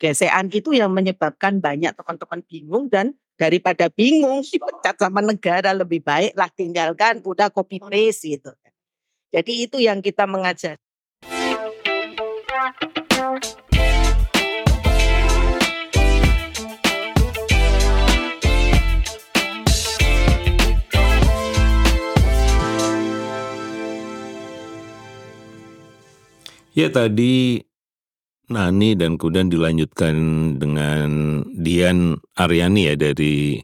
Gesekan 0.00 0.46
itu 0.52 0.70
yang 0.76 0.92
menyebabkan 0.92 1.64
banyak 1.64 1.96
teman-teman 1.96 2.40
bingung 2.44 2.92
dan 2.92 3.16
daripada 3.40 3.88
bingung 3.88 4.44
dipecat 4.52 5.00
sama 5.00 5.24
negara 5.24 5.72
lebih 5.72 6.04
baik 6.04 6.36
lah 6.36 6.52
tinggalkan 6.52 7.24
udah 7.24 7.48
copy 7.48 7.80
paste 7.80 8.36
gitu. 8.36 8.52
Jadi 9.32 9.64
itu 9.64 9.80
yang 9.80 10.04
kita 10.04 10.28
mengajar. 10.28 10.76
Ya 26.80 26.88
tadi 26.88 27.60
Nani 28.48 28.96
dan 28.96 29.20
kemudian 29.20 29.52
dilanjutkan 29.52 30.16
dengan 30.56 31.08
Dian 31.52 32.16
Aryani 32.40 32.88
ya 32.88 32.94
dari 32.96 33.60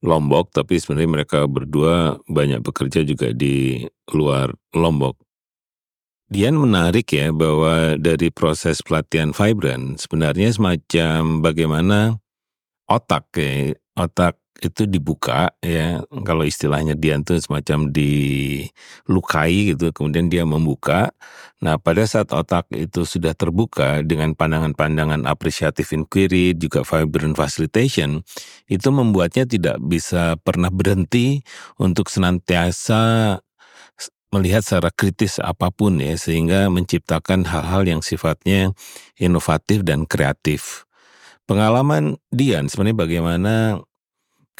Lombok, 0.00 0.56
tapi 0.56 0.80
sebenarnya 0.80 1.10
mereka 1.12 1.38
berdua 1.44 2.16
banyak 2.24 2.64
bekerja 2.64 3.04
juga 3.04 3.36
di 3.36 3.84
luar 4.14 4.54
Lombok. 4.72 5.18
Dian 6.30 6.56
menarik 6.56 7.10
ya 7.12 7.34
bahwa 7.34 7.98
dari 8.00 8.32
proses 8.32 8.80
pelatihan 8.80 9.34
Vibran 9.34 10.00
sebenarnya 10.00 10.54
semacam 10.54 11.44
bagaimana 11.44 12.16
otak 12.88 13.28
ya, 13.36 13.74
otak 13.98 14.39
itu 14.60 14.84
dibuka 14.84 15.54
ya 15.64 16.04
kalau 16.26 16.44
istilahnya 16.44 16.92
dia 16.98 17.16
itu 17.16 17.38
semacam 17.40 17.88
dilukai 17.88 19.72
gitu 19.72 19.94
kemudian 19.94 20.28
dia 20.28 20.44
membuka 20.44 21.14
nah 21.62 21.80
pada 21.80 22.04
saat 22.04 22.28
otak 22.34 22.68
itu 22.74 23.08
sudah 23.08 23.32
terbuka 23.32 24.04
dengan 24.04 24.36
pandangan-pandangan 24.36 25.24
apresiatif 25.24 25.96
inquiry 25.96 26.52
juga 26.58 26.84
vibrant 26.84 27.38
facilitation 27.38 28.20
itu 28.68 28.88
membuatnya 28.92 29.48
tidak 29.48 29.80
bisa 29.80 30.36
pernah 30.44 30.68
berhenti 30.68 31.40
untuk 31.80 32.12
senantiasa 32.12 33.38
melihat 34.30 34.62
secara 34.62 34.94
kritis 34.94 35.42
apa 35.42 35.74
pun 35.74 35.98
ya 35.98 36.14
sehingga 36.14 36.70
menciptakan 36.70 37.50
hal-hal 37.50 37.82
yang 37.82 38.00
sifatnya 38.00 38.70
inovatif 39.18 39.82
dan 39.82 40.06
kreatif. 40.06 40.86
Pengalaman 41.50 42.14
Dian 42.30 42.70
sebenarnya 42.70 42.98
bagaimana 43.02 43.54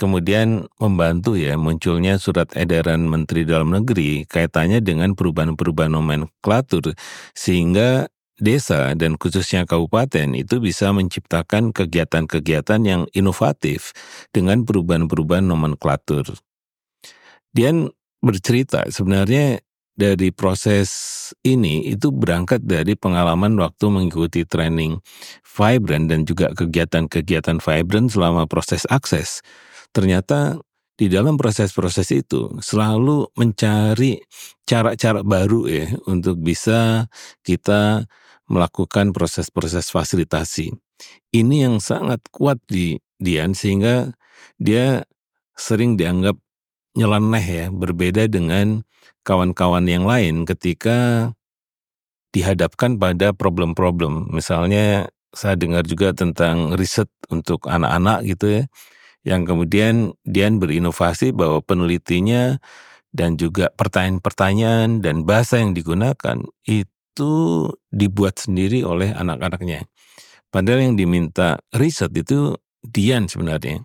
kemudian 0.01 0.65
membantu 0.81 1.37
ya 1.37 1.61
munculnya 1.61 2.17
surat 2.17 2.49
edaran 2.57 3.05
Menteri 3.05 3.45
Dalam 3.45 3.77
Negeri 3.77 4.25
kaitannya 4.25 4.81
dengan 4.81 5.13
perubahan-perubahan 5.13 5.93
nomenklatur 5.93 6.97
sehingga 7.37 8.09
desa 8.41 8.97
dan 8.97 9.21
khususnya 9.21 9.69
kabupaten 9.69 10.33
itu 10.33 10.65
bisa 10.65 10.89
menciptakan 10.97 11.77
kegiatan-kegiatan 11.77 12.81
yang 12.89 13.05
inovatif 13.13 13.93
dengan 14.33 14.65
perubahan-perubahan 14.65 15.45
nomenklatur. 15.45 16.33
Dian 17.53 17.93
bercerita 18.25 18.89
sebenarnya 18.89 19.61
dari 20.01 20.33
proses 20.33 20.89
ini 21.45 21.93
itu 21.93 22.09
berangkat 22.09 22.65
dari 22.65 22.97
pengalaman 22.97 23.53
waktu 23.61 23.93
mengikuti 23.93 24.49
training 24.49 25.05
Vibrant 25.45 26.09
dan 26.09 26.25
juga 26.25 26.57
kegiatan-kegiatan 26.57 27.61
Vibrant 27.61 28.09
selama 28.09 28.49
proses 28.49 28.89
akses 28.89 29.45
ternyata 29.91 30.59
di 31.01 31.09
dalam 31.09 31.41
proses-proses 31.41 32.13
itu 32.13 32.61
selalu 32.61 33.33
mencari 33.33 34.21
cara-cara 34.69 35.25
baru 35.25 35.65
ya 35.65 35.87
untuk 36.05 36.37
bisa 36.45 37.09
kita 37.41 38.05
melakukan 38.53 39.17
proses-proses 39.17 39.89
fasilitasi. 39.89 40.77
Ini 41.33 41.71
yang 41.71 41.81
sangat 41.81 42.21
kuat 42.29 42.61
di 42.69 43.01
Dian 43.17 43.57
sehingga 43.57 44.13
dia 44.61 45.09
sering 45.57 45.97
dianggap 45.97 46.37
nyeleneh 46.93 47.47
ya, 47.49 47.67
berbeda 47.73 48.29
dengan 48.29 48.85
kawan-kawan 49.25 49.89
yang 49.89 50.05
lain 50.05 50.45
ketika 50.45 51.33
dihadapkan 52.37 53.01
pada 53.01 53.33
problem-problem. 53.33 54.29
Misalnya 54.37 55.09
saya 55.33 55.57
dengar 55.57 55.89
juga 55.89 56.13
tentang 56.13 56.77
riset 56.77 57.09
untuk 57.33 57.65
anak-anak 57.73 58.29
gitu 58.29 58.61
ya 58.61 58.65
yang 59.27 59.45
kemudian 59.45 60.17
Dian 60.25 60.57
berinovasi 60.57 61.37
bahwa 61.37 61.61
penelitinya 61.61 62.57
dan 63.11 63.35
juga 63.37 63.69
pertanyaan-pertanyaan 63.75 65.03
dan 65.03 65.27
bahasa 65.27 65.59
yang 65.59 65.75
digunakan 65.75 66.41
itu 66.65 67.33
dibuat 67.91 68.39
sendiri 68.41 68.87
oleh 68.87 69.13
anak-anaknya. 69.13 69.85
Padahal 70.51 70.91
yang 70.91 70.95
diminta 70.99 71.63
riset 71.75 72.11
itu 72.17 72.59
Dian 72.81 73.29
sebenarnya. 73.29 73.85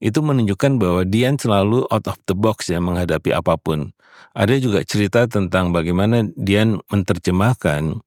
Itu 0.00 0.20
menunjukkan 0.20 0.76
bahwa 0.76 1.02
Dian 1.08 1.40
selalu 1.40 1.88
out 1.88 2.06
of 2.08 2.20
the 2.28 2.36
box 2.36 2.68
ya 2.68 2.78
menghadapi 2.78 3.32
apa 3.32 3.56
pun. 3.56 3.92
Ada 4.36 4.60
juga 4.60 4.84
cerita 4.84 5.24
tentang 5.26 5.72
bagaimana 5.72 6.28
Dian 6.36 6.78
menerjemahkan 6.92 8.04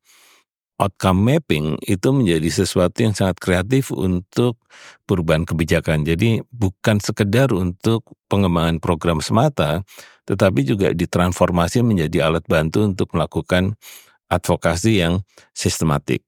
outcome 0.83 1.23
mapping 1.23 1.79
itu 1.87 2.11
menjadi 2.11 2.49
sesuatu 2.51 2.99
yang 2.99 3.15
sangat 3.15 3.39
kreatif 3.39 3.95
untuk 3.95 4.59
perubahan 5.07 5.47
kebijakan. 5.47 6.03
Jadi 6.03 6.43
bukan 6.51 6.99
sekedar 6.99 7.55
untuk 7.55 8.03
pengembangan 8.27 8.83
program 8.83 9.23
semata, 9.23 9.87
tetapi 10.27 10.67
juga 10.67 10.91
ditransformasi 10.91 11.79
menjadi 11.79 12.27
alat 12.27 12.43
bantu 12.51 12.83
untuk 12.83 13.15
melakukan 13.15 13.79
advokasi 14.27 14.99
yang 14.99 15.23
sistematik. 15.55 16.27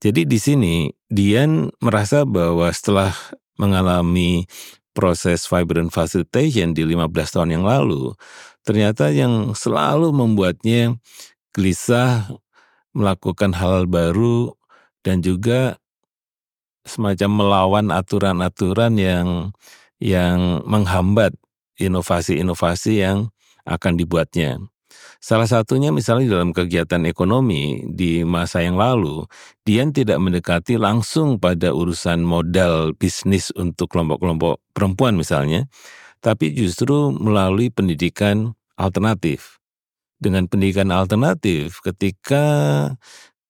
Jadi 0.00 0.24
di 0.28 0.38
sini 0.40 0.74
Dian 1.08 1.72
merasa 1.80 2.24
bahwa 2.24 2.68
setelah 2.72 3.12
mengalami 3.56 4.44
proses 4.92 5.44
vibrant 5.48 5.92
facilitation 5.92 6.72
di 6.72 6.84
15 6.84 7.12
tahun 7.36 7.60
yang 7.60 7.64
lalu, 7.64 8.16
ternyata 8.64 9.12
yang 9.12 9.52
selalu 9.52 10.12
membuatnya 10.12 10.96
gelisah 11.52 12.28
melakukan 12.96 13.52
hal 13.52 13.84
baru 13.84 14.56
dan 15.04 15.20
juga 15.20 15.76
semacam 16.88 17.30
melawan 17.30 17.86
aturan-aturan 17.92 18.96
yang 18.96 19.26
yang 20.00 20.64
menghambat 20.64 21.36
inovasi-inovasi 21.76 23.04
yang 23.04 23.28
akan 23.68 24.00
dibuatnya. 24.00 24.62
Salah 25.20 25.48
satunya 25.48 25.90
misalnya 25.90 26.38
dalam 26.38 26.54
kegiatan 26.54 27.02
ekonomi 27.08 27.82
di 27.88 28.22
masa 28.22 28.62
yang 28.62 28.78
lalu, 28.78 29.26
Dian 29.64 29.90
tidak 29.90 30.20
mendekati 30.22 30.78
langsung 30.78 31.40
pada 31.40 31.72
urusan 31.72 32.22
modal 32.22 32.94
bisnis 32.94 33.50
untuk 33.56 33.90
kelompok-kelompok 33.90 34.60
perempuan 34.76 35.18
misalnya, 35.18 35.66
tapi 36.20 36.52
justru 36.52 37.10
melalui 37.10 37.72
pendidikan 37.72 38.54
alternatif. 38.76 39.58
Dengan 40.16 40.48
pendidikan 40.48 40.88
alternatif, 40.96 41.84
ketika 41.84 42.44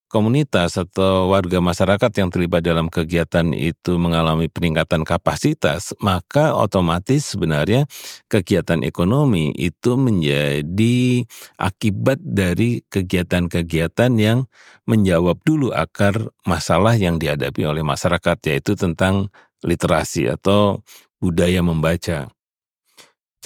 komunitas 0.07 0.79
atau 0.79 1.35
warga 1.35 1.59
masyarakat 1.59 2.11
yang 2.15 2.31
terlibat 2.31 2.63
dalam 2.63 2.87
kegiatan 2.87 3.51
itu 3.53 3.99
mengalami 3.99 4.47
peningkatan 4.47 5.03
kapasitas, 5.03 5.93
maka 5.99 6.55
otomatis 6.55 7.35
sebenarnya 7.35 7.91
kegiatan 8.31 8.87
ekonomi 8.87 9.51
itu 9.59 9.99
menjadi 9.99 11.27
akibat 11.59 12.23
dari 12.23 12.87
kegiatan-kegiatan 12.87 14.13
yang 14.19 14.47
menjawab 14.87 15.43
dulu 15.43 15.75
akar 15.75 16.31
masalah 16.47 16.95
yang 16.95 17.19
dihadapi 17.19 17.67
oleh 17.67 17.83
masyarakat, 17.83 18.39
yaitu 18.47 18.79
tentang 18.79 19.31
literasi 19.67 20.31
atau 20.31 20.81
budaya 21.19 21.61
membaca. 21.67 22.36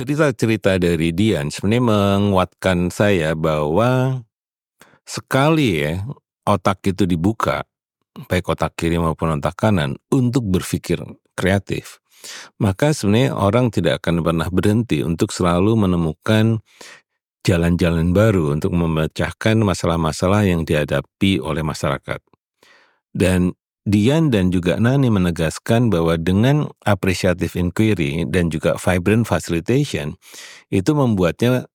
Cerita-cerita 0.01 0.81
dari 0.81 1.13
Dian 1.13 1.53
sebenarnya 1.53 1.85
menguatkan 1.93 2.89
saya 2.89 3.37
bahwa 3.37 4.25
sekali 5.05 5.77
ya 5.77 6.09
otak 6.49 6.81
itu 6.89 7.05
dibuka, 7.05 7.69
baik 8.25 8.49
otak 8.49 8.81
kiri 8.81 8.97
maupun 8.97 9.37
otak 9.37 9.61
kanan, 9.61 10.01
untuk 10.09 10.49
berpikir 10.49 11.05
kreatif, 11.37 12.01
maka 12.57 12.97
sebenarnya 12.97 13.37
orang 13.37 13.69
tidak 13.69 14.01
akan 14.01 14.25
pernah 14.25 14.49
berhenti 14.49 15.05
untuk 15.05 15.37
selalu 15.37 15.77
menemukan 15.77 16.65
jalan-jalan 17.45 18.17
baru 18.17 18.57
untuk 18.57 18.73
memecahkan 18.73 19.61
masalah-masalah 19.61 20.49
yang 20.49 20.65
dihadapi 20.65 21.45
oleh 21.45 21.61
masyarakat. 21.61 22.25
Dan 23.13 23.53
Dian 23.91 24.31
dan 24.31 24.55
juga 24.55 24.79
Nani 24.79 25.11
menegaskan 25.11 25.91
bahwa 25.91 26.15
dengan 26.15 26.71
appreciative 26.87 27.59
inquiry 27.59 28.23
dan 28.31 28.47
juga 28.47 28.79
vibrant 28.79 29.27
facilitation 29.27 30.15
itu 30.71 30.95
membuatnya 30.95 31.67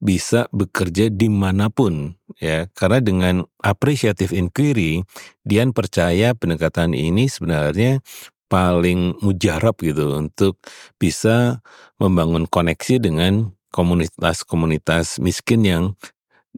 bisa 0.00 0.48
bekerja 0.48 1.12
di 1.12 1.28
mana 1.28 1.68
pun 1.68 2.16
ya. 2.40 2.72
Karena 2.72 3.04
dengan 3.04 3.34
appreciative 3.60 4.32
inquiry 4.32 5.04
Dian 5.44 5.76
percaya 5.76 6.32
pendekatan 6.32 6.96
ini 6.96 7.28
sebenarnya 7.28 8.00
paling 8.48 9.20
mujarab 9.20 9.76
gitu 9.84 10.16
untuk 10.16 10.56
bisa 10.96 11.60
membangun 12.00 12.48
koneksi 12.48 12.96
dengan 12.96 13.52
komunitas-komunitas 13.68 15.20
miskin 15.20 15.68
yang 15.68 15.84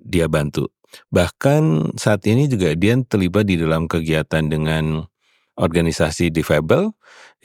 dia 0.03 0.27
bantu. 0.27 0.69
Bahkan 1.15 1.95
saat 1.95 2.27
ini 2.27 2.51
juga 2.51 2.75
Dian 2.75 3.07
terlibat 3.07 3.47
di 3.47 3.55
dalam 3.55 3.87
kegiatan 3.87 4.43
dengan 4.51 5.07
organisasi 5.55 6.35
difabel 6.35 6.91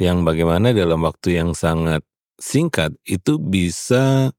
yang 0.01 0.25
bagaimana 0.25 0.71
dalam 0.71 1.03
waktu 1.05 1.37
yang 1.37 1.53
sangat 1.53 2.01
singkat 2.41 2.95
itu 3.05 3.37
bisa 3.37 4.33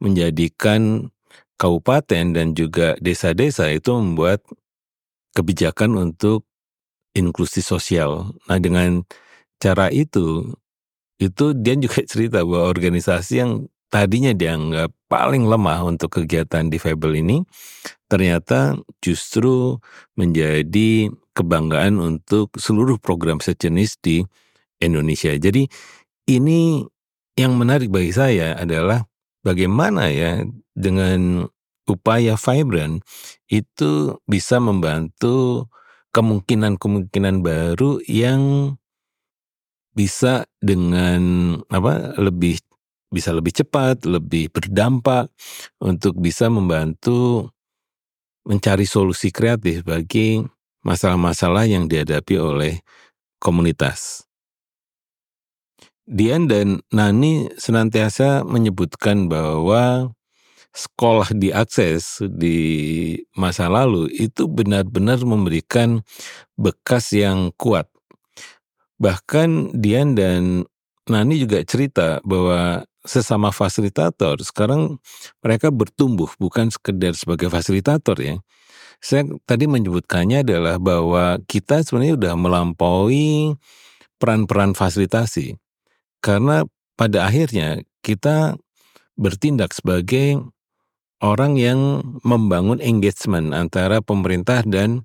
menjadikan 0.00 1.12
kabupaten 1.56 2.32
dan 2.32 2.52
juga 2.52 2.96
desa-desa 3.00 3.72
itu 3.72 3.92
membuat 3.96 4.44
kebijakan 5.36 5.96
untuk 5.96 6.44
inklusi 7.16 7.64
sosial. 7.64 8.32
Nah 8.48 8.60
dengan 8.60 9.04
cara 9.60 9.88
itu, 9.88 10.52
itu 11.16 11.44
dia 11.56 11.74
juga 11.76 12.04
cerita 12.10 12.44
bahwa 12.44 12.68
organisasi 12.68 13.34
yang 13.40 13.52
tadinya 13.88 14.34
dianggap 14.34 14.90
paling 15.06 15.46
lemah 15.46 15.86
untuk 15.86 16.22
kegiatan 16.22 16.66
difabel 16.66 17.22
ini, 17.22 17.36
ternyata 18.10 18.78
justru 18.98 19.78
menjadi 20.18 21.10
kebanggaan 21.36 22.00
untuk 22.00 22.50
seluruh 22.56 22.98
program 22.98 23.38
sejenis 23.38 24.00
di 24.02 24.24
Indonesia. 24.82 25.32
Jadi 25.36 25.68
ini 26.30 26.82
yang 27.36 27.54
menarik 27.54 27.92
bagi 27.92 28.10
saya 28.10 28.56
adalah 28.56 29.04
bagaimana 29.44 30.08
ya 30.10 30.42
dengan 30.72 31.46
upaya 31.86 32.34
vibrant 32.34 33.04
itu 33.46 34.18
bisa 34.26 34.58
membantu 34.58 35.68
kemungkinan-kemungkinan 36.10 37.44
baru 37.44 38.02
yang 38.08 38.74
bisa 39.96 40.44
dengan 40.60 41.56
apa 41.72 42.16
lebih 42.20 42.60
bisa 43.10 43.30
lebih 43.30 43.54
cepat, 43.54 44.04
lebih 44.04 44.50
berdampak 44.50 45.30
untuk 45.78 46.18
bisa 46.18 46.50
membantu 46.50 47.50
mencari 48.46 48.86
solusi 48.86 49.34
kreatif 49.34 49.82
bagi 49.82 50.42
masalah-masalah 50.86 51.66
yang 51.66 51.90
dihadapi 51.90 52.38
oleh 52.38 52.74
komunitas. 53.42 54.26
Dian 56.06 56.46
dan 56.46 56.86
Nani 56.94 57.50
senantiasa 57.58 58.46
menyebutkan 58.46 59.26
bahwa 59.26 60.14
sekolah 60.70 61.34
diakses 61.34 62.22
di 62.30 62.58
masa 63.34 63.66
lalu 63.66 64.06
itu 64.14 64.46
benar-benar 64.46 65.18
memberikan 65.26 66.06
bekas 66.54 67.10
yang 67.10 67.50
kuat. 67.58 67.90
Bahkan 69.02 69.74
Dian 69.74 70.14
dan 70.14 70.62
Nani 71.10 71.42
juga 71.42 71.66
cerita 71.66 72.22
bahwa 72.22 72.86
sesama 73.06 73.54
fasilitator 73.54 74.36
sekarang 74.42 74.98
mereka 75.40 75.70
bertumbuh 75.72 76.28
bukan 76.36 76.68
sekedar 76.68 77.14
sebagai 77.14 77.48
fasilitator 77.48 78.18
ya. 78.18 78.36
Saya 79.00 79.28
tadi 79.44 79.70
menyebutkannya 79.70 80.42
adalah 80.42 80.76
bahwa 80.82 81.38
kita 81.46 81.84
sebenarnya 81.84 82.16
sudah 82.18 82.34
melampaui 82.34 83.54
peran-peran 84.16 84.72
fasilitasi 84.72 85.56
karena 86.24 86.64
pada 86.96 87.28
akhirnya 87.28 87.84
kita 88.00 88.56
bertindak 89.16 89.72
sebagai 89.72 90.40
orang 91.20 91.56
yang 91.56 92.04
membangun 92.24 92.80
engagement 92.80 93.52
antara 93.56 94.04
pemerintah 94.04 94.64
dan 94.64 95.04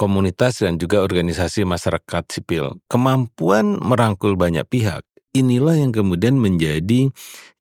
komunitas 0.00 0.64
dan 0.64 0.80
juga 0.80 1.04
organisasi 1.04 1.68
masyarakat 1.68 2.24
sipil. 2.32 2.80
Kemampuan 2.88 3.76
merangkul 3.76 4.32
banyak 4.32 4.64
pihak, 4.64 5.04
inilah 5.34 5.78
yang 5.78 5.92
kemudian 5.94 6.38
menjadi 6.38 7.10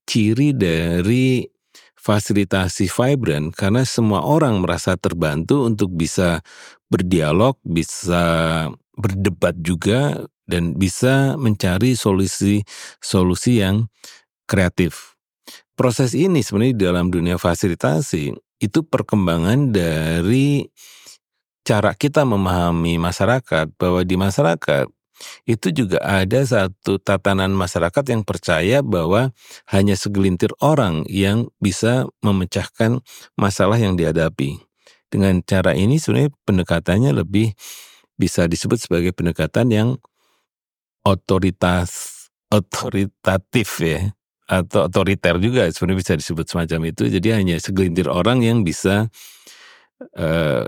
ciri 0.09 0.57
dari 0.57 1.45
fasilitasi 1.99 2.87
vibrant 2.87 3.51
karena 3.53 3.83
semua 3.83 4.23
orang 4.23 4.63
merasa 4.63 4.95
terbantu 4.95 5.67
untuk 5.67 5.93
bisa 5.93 6.39
berdialog, 6.89 7.59
bisa 7.61 8.23
berdebat 8.97 9.53
juga 9.61 10.17
dan 10.49 10.73
bisa 10.73 11.37
mencari 11.37 11.93
solusi-solusi 11.93 13.61
yang 13.61 13.85
kreatif. 14.49 15.13
Proses 15.77 16.17
ini 16.17 16.41
sebenarnya 16.41 16.89
dalam 16.91 17.13
dunia 17.13 17.37
fasilitasi 17.37 18.33
itu 18.59 18.79
perkembangan 18.83 19.71
dari 19.71 20.67
cara 21.63 21.93
kita 21.93 22.25
memahami 22.25 22.97
masyarakat 22.99 23.71
bahwa 23.77 24.01
di 24.03 24.15
masyarakat 24.17 24.89
itu 25.43 25.71
juga 25.73 25.99
ada 26.01 26.41
satu 26.43 26.97
tatanan 26.99 27.51
masyarakat 27.51 28.03
yang 28.09 28.21
percaya 28.23 28.79
bahwa 28.83 29.31
hanya 29.71 29.95
segelintir 29.95 30.53
orang 30.63 31.03
yang 31.07 31.51
bisa 31.59 32.07
memecahkan 32.23 33.03
masalah 33.35 33.77
yang 33.79 33.95
dihadapi. 33.99 34.59
Dengan 35.09 35.41
cara 35.41 35.73
ini 35.73 35.97
sebenarnya 35.97 36.31
pendekatannya 36.45 37.11
lebih 37.17 37.57
bisa 38.19 38.45
disebut 38.45 38.77
sebagai 38.77 39.15
pendekatan 39.15 39.67
yang 39.71 39.89
otoritas 41.07 42.19
otoritatif 42.51 43.69
ya 43.79 44.11
atau 44.49 44.89
otoriter 44.89 45.37
juga 45.37 45.69
sebenarnya 45.69 45.99
bisa 46.01 46.13
disebut 46.17 46.45
semacam 46.49 46.89
itu 46.89 47.05
jadi 47.05 47.37
hanya 47.37 47.61
segelintir 47.61 48.09
orang 48.09 48.41
yang 48.41 48.65
bisa 48.65 49.13
uh, 50.17 50.65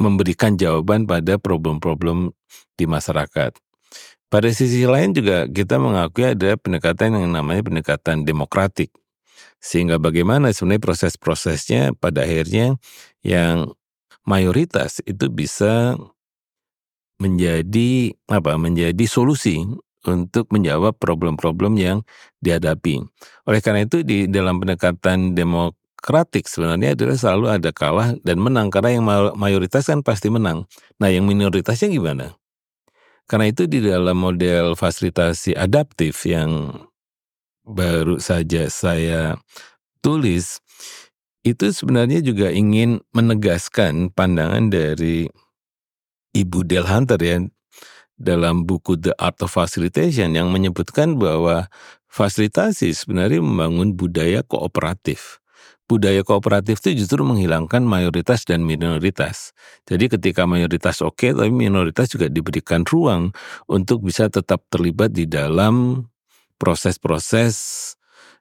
memberikan 0.00 0.56
jawaban 0.56 1.04
pada 1.04 1.36
problem-problem 1.36 2.32
di 2.74 2.88
masyarakat. 2.88 3.52
Pada 4.30 4.48
sisi 4.54 4.86
lain 4.86 5.12
juga 5.12 5.44
kita 5.50 5.76
mengakui 5.76 6.22
ada 6.22 6.56
pendekatan 6.56 7.18
yang 7.18 7.34
namanya 7.34 7.66
pendekatan 7.66 8.24
demokratik. 8.24 8.88
Sehingga 9.60 10.00
bagaimana 10.00 10.56
sebenarnya 10.56 10.82
proses-prosesnya 10.82 11.92
pada 11.98 12.24
akhirnya 12.24 12.80
yang 13.20 13.76
mayoritas 14.24 15.04
itu 15.04 15.28
bisa 15.28 16.00
menjadi 17.20 18.16
apa 18.32 18.56
menjadi 18.56 19.04
solusi 19.04 19.60
untuk 20.08 20.48
menjawab 20.48 20.96
problem-problem 20.96 21.76
yang 21.76 21.98
dihadapi. 22.40 23.04
Oleh 23.44 23.60
karena 23.60 23.84
itu 23.84 24.00
di 24.00 24.24
dalam 24.24 24.56
pendekatan 24.56 25.36
demokrasi 25.36 25.79
demokratik 26.00 26.48
sebenarnya 26.48 26.96
adalah 26.96 27.16
selalu 27.20 27.46
ada 27.60 27.70
kalah 27.76 28.16
dan 28.24 28.40
menang 28.40 28.72
karena 28.72 28.96
yang 28.96 29.04
mayoritas 29.36 29.84
kan 29.84 30.00
pasti 30.00 30.32
menang. 30.32 30.64
Nah, 30.96 31.12
yang 31.12 31.28
minoritasnya 31.28 31.92
gimana? 31.92 32.40
Karena 33.28 33.52
itu 33.52 33.68
di 33.68 33.84
dalam 33.84 34.16
model 34.16 34.72
fasilitasi 34.80 35.52
adaptif 35.60 36.24
yang 36.24 36.72
baru 37.68 38.16
saja 38.16 38.72
saya 38.72 39.36
tulis 40.00 40.64
itu 41.44 41.68
sebenarnya 41.68 42.24
juga 42.24 42.48
ingin 42.48 43.04
menegaskan 43.12 44.08
pandangan 44.16 44.72
dari 44.72 45.28
Ibu 46.32 46.64
Del 46.64 46.88
Hunter 46.88 47.20
ya 47.20 47.44
dalam 48.16 48.64
buku 48.64 48.96
The 48.96 49.12
Art 49.20 49.44
of 49.44 49.52
Facilitation 49.52 50.32
yang 50.32 50.48
menyebutkan 50.48 51.20
bahwa 51.20 51.68
fasilitasi 52.08 52.96
sebenarnya 52.96 53.44
membangun 53.44 53.92
budaya 53.92 54.40
kooperatif. 54.40 55.39
Budaya 55.90 56.22
kooperatif 56.22 56.78
itu 56.86 57.02
justru 57.02 57.26
menghilangkan 57.26 57.82
mayoritas 57.82 58.46
dan 58.46 58.62
minoritas. 58.62 59.50
Jadi 59.90 60.06
ketika 60.06 60.46
mayoritas 60.46 61.02
oke, 61.02 61.18
okay, 61.18 61.30
tapi 61.34 61.50
minoritas 61.50 62.14
juga 62.14 62.30
diberikan 62.30 62.86
ruang 62.86 63.34
untuk 63.66 64.06
bisa 64.06 64.30
tetap 64.30 64.62
terlibat 64.70 65.10
di 65.10 65.26
dalam 65.26 66.06
proses-proses 66.62 67.58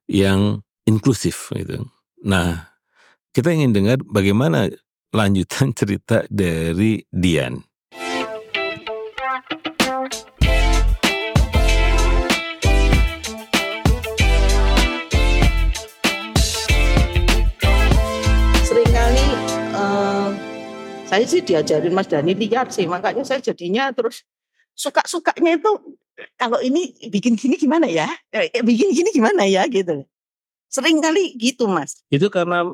yang 0.05 0.62
inklusif 0.85 1.49
gitu. 1.57 1.89
Nah, 2.21 2.69
kita 3.33 3.49
ingin 3.49 3.73
dengar 3.73 3.97
bagaimana 4.05 4.69
lanjutan 5.09 5.73
cerita 5.79 6.29
dari 6.29 7.01
Dian. 7.09 7.68
Saya 21.19 21.36
sih 21.36 21.43
diajarin 21.43 21.91
Mas 21.91 22.08
Dani 22.08 22.32
liar 22.32 22.71
sih, 22.71 22.88
makanya 22.88 23.27
saya 23.27 23.43
jadinya 23.43 23.91
terus 23.91 24.23
suka-sukanya 24.71 25.60
itu 25.60 25.99
kalau 26.39 26.63
ini 26.63 26.95
bikin 27.12 27.36
gini 27.36 27.60
gimana 27.60 27.91
ya, 27.91 28.08
eh, 28.32 28.47
eh, 28.47 28.63
bikin 28.63 28.95
gini 28.95 29.12
gimana 29.12 29.43
ya 29.43 29.67
gitu. 29.67 30.08
Sering 30.71 31.03
kali 31.03 31.36
gitu 31.36 31.67
Mas. 31.67 32.08
Itu 32.08 32.32
karena 32.32 32.71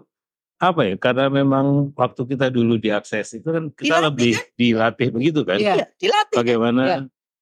apa 0.62 0.81
ya? 0.86 0.93
Karena 0.93 1.25
memang 1.25 1.89
waktu 1.97 2.21
kita 2.38 2.53
dulu 2.53 2.77
diakses 2.77 3.34
itu 3.34 3.49
kan 3.49 3.73
kita 3.73 3.97
dilatih, 3.97 4.05
lebih 4.13 4.34
kan? 4.38 4.45
dilatih 4.62 5.08
begitu 5.10 5.39
kan? 5.41 5.58
Iya, 5.58 5.89
dilatih. 5.97 6.38
Bagaimana? 6.38 6.81
Ya. 6.86 6.97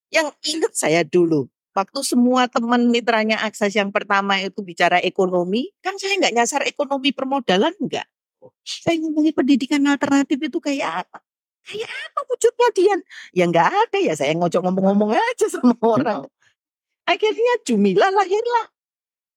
Yang 0.08 0.28
ingat 0.56 0.72
saya 0.72 1.04
dulu, 1.04 1.52
waktu 1.76 2.00
semua 2.08 2.48
teman 2.48 2.88
mitranya 2.88 3.44
akses 3.44 3.76
yang 3.76 3.92
pertama 3.92 4.40
itu 4.40 4.64
bicara 4.64 5.04
ekonomi, 5.04 5.68
kan 5.84 6.00
saya 6.00 6.16
nggak 6.16 6.32
nyasar 6.32 6.64
ekonomi 6.64 7.12
permodalan 7.12 7.76
enggak. 7.76 8.08
Saya 8.66 9.00
ngomongin 9.00 9.34
pendidikan 9.36 9.84
alternatif 9.88 10.40
itu 10.40 10.60
kayak 10.60 11.06
apa? 11.08 11.20
Kayak 11.64 11.92
apa 11.92 12.20
wujudnya 12.28 12.68
Dian? 12.76 13.00
Ya 13.32 13.46
nggak 13.48 13.70
ada 13.72 13.98
ya 14.00 14.14
saya 14.20 14.36
ngocok 14.36 14.62
ngomong-ngomong 14.68 15.16
aja 15.16 15.48
sama 15.48 15.76
orang. 15.80 16.28
Akhirnya 17.08 17.54
Jumila 17.64 18.08
lahirlah 18.12 18.66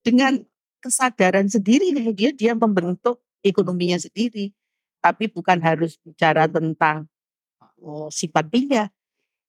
dengan 0.02 0.42
kesadaran 0.82 1.50
sendiri 1.50 1.90
kemudian 1.94 2.34
dia 2.34 2.54
membentuk 2.54 3.22
ekonominya 3.42 3.98
sendiri. 3.98 4.50
Tapi 4.98 5.30
bukan 5.30 5.62
harus 5.62 5.98
bicara 6.02 6.50
tentang 6.50 7.06
oh, 7.78 8.10
sifat 8.10 8.50
dia. 8.50 8.90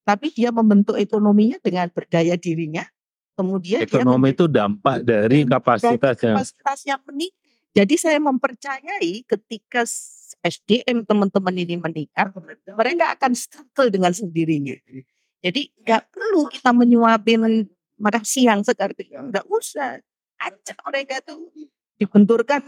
Tapi 0.06 0.32
dia 0.32 0.54
membentuk 0.54 0.96
ekonominya 0.96 1.58
dengan 1.60 1.90
berdaya 1.90 2.38
dirinya. 2.38 2.86
Kemudian 3.38 3.86
ekonomi 3.86 4.34
itu 4.34 4.50
dampak 4.50 5.06
dari 5.06 5.46
kapasitas 5.46 6.18
yang 6.26 6.42
kapasitas 6.42 6.80
yang 6.90 7.02
meningkat 7.06 7.47
jadi 7.76 7.96
saya 8.00 8.20
mempercayai 8.22 9.26
ketika 9.26 9.84
SDM 10.44 11.04
teman-teman 11.08 11.56
ini 11.56 11.76
meningkat, 11.80 12.32
mereka 12.76 13.16
akan 13.18 13.32
struggle 13.34 13.90
dengan 13.90 14.12
sendirinya. 14.12 14.76
Jadi 15.42 15.72
nggak 15.86 16.12
perlu 16.12 16.50
kita 16.50 16.74
menyuapin 16.74 17.68
makan 17.98 18.24
siang 18.26 18.62
sekarang, 18.62 18.98
nggak 19.32 19.46
usah. 19.50 20.02
Ajak 20.38 20.78
mereka 20.86 21.22
tuh 21.26 21.50
dibenturkan 21.98 22.62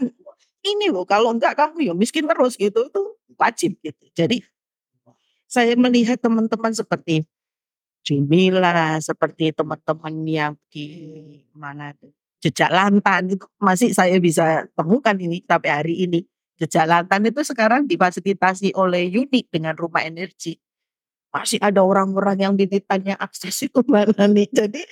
ini 0.60 0.90
loh, 0.90 1.06
kalau 1.06 1.30
enggak 1.30 1.54
kamu 1.56 1.90
ya 1.90 1.94
miskin 1.94 2.26
terus 2.26 2.58
gitu, 2.58 2.90
itu 2.90 3.02
wajib 3.38 3.78
gitu. 3.80 4.04
Jadi 4.12 4.42
saya 5.50 5.74
melihat 5.74 6.18
teman-teman 6.18 6.74
seperti 6.74 7.26
Jimila, 8.00 8.98
seperti 8.98 9.52
teman-teman 9.52 10.14
yang 10.24 10.52
di 10.72 10.86
mana 11.52 11.92
jejak 12.40 12.72
lantan 12.72 13.36
itu 13.36 13.44
masih 13.60 13.92
saya 13.92 14.16
bisa 14.16 14.64
temukan 14.72 15.14
ini 15.14 15.44
tapi 15.44 15.68
hari 15.68 16.08
ini. 16.08 16.20
Jejak 16.60 16.88
lantan 16.88 17.24
itu 17.28 17.40
sekarang 17.44 17.88
difasilitasi 17.88 18.76
oleh 18.76 19.08
unit 19.08 19.48
dengan 19.48 19.76
rumah 19.76 20.04
energi. 20.04 20.60
Masih 21.30 21.62
ada 21.62 21.80
orang-orang 21.80 22.36
yang 22.42 22.52
ditanya 22.56 23.16
akses 23.16 23.64
itu 23.64 23.80
mana 23.86 24.28
nih. 24.28 24.48
Jadi 24.50 24.82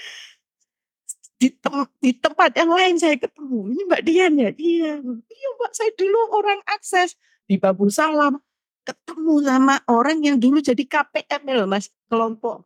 di, 1.39 1.49
tem 1.53 1.75
di 2.01 2.11
tempat 2.17 2.57
yang 2.57 2.73
lain 2.73 2.97
saya 2.97 3.17
ketemu. 3.21 3.75
Ini 3.75 3.83
Mbak 3.85 4.03
Dian 4.05 4.33
ya? 4.39 4.51
Iya. 4.55 4.93
Iya 5.29 5.49
Mbak 5.61 5.73
saya 5.77 5.91
dulu 5.97 6.21
orang 6.37 6.61
akses 6.69 7.19
di 7.45 7.61
Babul 7.61 7.93
Salam. 7.93 8.41
Ketemu 8.89 9.45
sama 9.45 9.77
orang 9.93 10.25
yang 10.25 10.37
dulu 10.41 10.65
jadi 10.65 10.81
KPML 10.81 11.69
mas. 11.69 11.93
Kelompok 12.09 12.65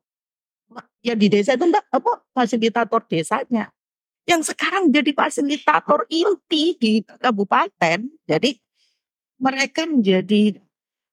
yang 1.02 1.18
di 1.18 1.26
desa 1.28 1.58
itu 1.58 1.66
mbak 1.66 1.84
apa 1.90 2.22
fasilitator 2.32 3.02
desanya 3.10 3.68
yang 4.26 4.42
sekarang 4.42 4.90
jadi 4.94 5.11
fasilitator 5.11 6.06
inti 6.06 6.78
di 6.78 6.92
kabupaten. 7.02 8.06
Jadi 8.26 8.50
mereka 9.42 9.82
menjadi 9.87 10.62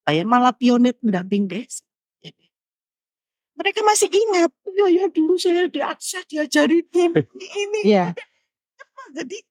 saya 0.06 0.24
malah 0.26 0.54
pionir 0.54 0.98
pendamping 0.98 1.45
desa. 1.50 1.86
mereka 3.60 3.84
masih 3.84 4.08
ingat, 4.08 4.56
ya 4.72 4.88
ya 4.88 5.06
dulu 5.12 5.36
saya 5.36 5.67
diakses 5.67 6.24
diajari 6.32 6.80
ini. 6.80 7.82
Yeah. 7.84 8.15
Jadi 9.12 9.43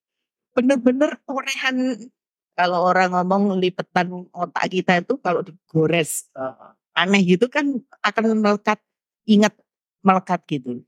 benar-benar 0.57 1.21
orehan 1.29 2.09
kalau 2.57 2.89
orang 2.89 3.13
ngomong 3.13 3.61
lipetan 3.61 4.27
otak 4.33 4.65
kita 4.73 5.05
itu 5.05 5.15
kalau 5.21 5.45
digores 5.45 6.25
uh, 6.33 6.73
aneh 6.97 7.21
gitu 7.23 7.47
kan 7.47 7.79
akan 8.01 8.41
melekat 8.41 8.81
ingat 9.29 9.53
melekat 10.01 10.41
gitu. 10.49 10.83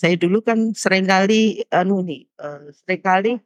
Saya 0.00 0.16
dulu 0.16 0.40
kan 0.40 0.72
sering 0.72 1.04
kali 1.04 1.60
anu 1.68 2.00
nih, 2.00 2.24
uh, 2.40 2.72
kali 3.04 3.36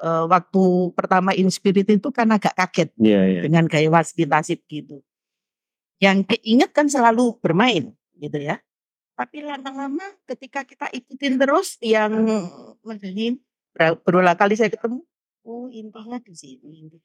uh, 0.00 0.24
waktu 0.32 0.64
pertama 0.96 1.36
Inspirit 1.36 1.84
itu 1.84 2.08
kan 2.08 2.24
agak 2.32 2.56
kaget 2.56 2.88
yeah, 2.96 3.20
yeah. 3.20 3.42
dengan 3.44 3.68
gaya 3.68 3.92
waspitasi 3.92 4.64
gitu. 4.64 5.04
Yang 6.00 6.32
keinget 6.32 6.72
kan 6.72 6.88
selalu 6.88 7.36
bermain 7.44 7.92
gitu 8.16 8.40
ya. 8.40 8.64
Tapi 9.12 9.44
lama-lama 9.44 10.08
ketika 10.24 10.64
kita 10.64 10.88
ikutin 10.88 11.36
terus 11.36 11.76
yang 11.84 12.16
menjadi 12.80 13.36
berulang 14.00 14.40
kali 14.40 14.56
saya 14.56 14.72
ketemu, 14.72 15.04
oh 15.44 15.68
intinya 15.68 16.16
di 16.24 16.32
sini. 16.32 16.96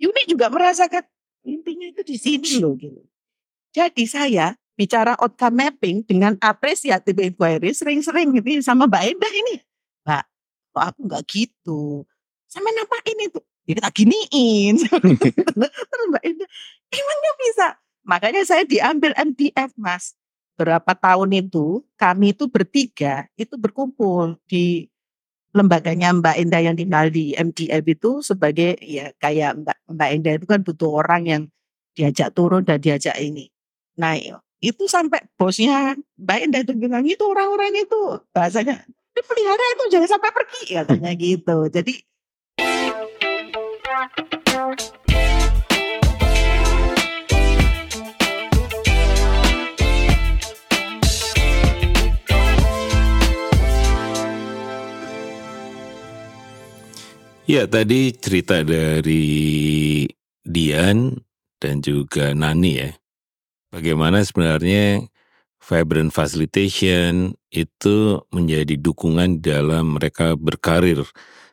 Yuni 0.00 0.22
juga 0.24 0.48
merasakan 0.48 1.04
intinya 1.44 1.92
itu 1.92 2.02
di 2.08 2.16
sini 2.16 2.50
loh 2.56 2.72
gitu. 2.80 3.04
Jadi 3.76 4.08
saya 4.08 4.56
bicara 4.76 5.16
outcome 5.16 5.56
mapping 5.56 6.04
dengan 6.04 6.36
apresiatif 6.38 7.16
inquiry 7.16 7.72
sering-sering 7.72 8.36
gitu 8.38 8.60
sama 8.60 8.84
Mbak 8.84 9.02
Endah 9.16 9.32
ini. 9.32 9.56
Mbak, 10.04 10.24
kok 10.76 10.84
aku 10.92 11.00
nggak 11.08 11.24
gitu? 11.26 12.04
Sama 12.46 12.68
ini 13.08 13.24
tuh? 13.32 13.42
Jadi 13.66 13.80
tak 13.82 13.94
giniin. 13.98 14.74
Terus 15.90 16.06
Mbak 16.12 16.22
Endah, 16.22 16.48
emangnya 16.92 17.32
bisa? 17.42 17.66
Makanya 18.06 18.42
saya 18.46 18.62
diambil 18.62 19.10
MDF 19.18 19.74
mas. 19.74 20.14
Berapa 20.56 20.96
tahun 20.96 21.36
itu 21.36 21.84
kami 22.00 22.32
itu 22.32 22.48
bertiga 22.48 23.28
itu 23.36 23.60
berkumpul 23.60 24.40
di 24.48 24.88
lembaganya 25.52 26.12
Mbak 26.14 26.36
Endah 26.36 26.60
yang 26.64 26.76
tinggal 26.78 27.08
di 27.08 27.32
MDF 27.32 27.84
itu 27.84 28.10
sebagai 28.22 28.76
ya 28.80 29.12
kayak 29.20 29.56
Mbak 29.64 29.78
Mbak 29.88 30.08
Endah 30.14 30.32
itu 30.38 30.46
kan 30.46 30.60
butuh 30.62 30.90
orang 31.02 31.22
yang 31.26 31.42
diajak 31.96 32.32
turun 32.32 32.62
dan 32.62 32.78
diajak 32.80 33.16
ini. 33.18 33.48
Nah 33.96 34.16
itu 34.60 34.88
sampai 34.88 35.20
bosnya 35.36 35.96
Mbak 36.16 36.38
Indah 36.48 36.60
itu 36.64 36.72
bilang 36.72 37.04
itu 37.04 37.24
orang-orang 37.24 37.76
itu 37.76 38.20
bahasanya 38.32 38.80
dipelihara 39.12 39.64
itu 39.76 39.84
jangan 39.92 40.10
sampai 40.16 40.30
pergi 40.32 40.62
katanya 40.72 41.10
gitu. 41.16 41.56
Jadi 41.68 41.94
Ya 57.46 57.62
tadi 57.70 58.10
cerita 58.10 58.66
dari 58.66 60.02
Dian 60.42 61.14
dan 61.62 61.78
juga 61.78 62.34
Nani 62.34 62.72
ya 62.74 62.90
bagaimana 63.72 64.22
sebenarnya 64.22 65.06
vibrant 65.66 66.14
facilitation 66.14 67.34
itu 67.50 68.22
menjadi 68.30 68.78
dukungan 68.78 69.42
dalam 69.42 69.98
mereka 69.98 70.38
berkarir 70.38 71.02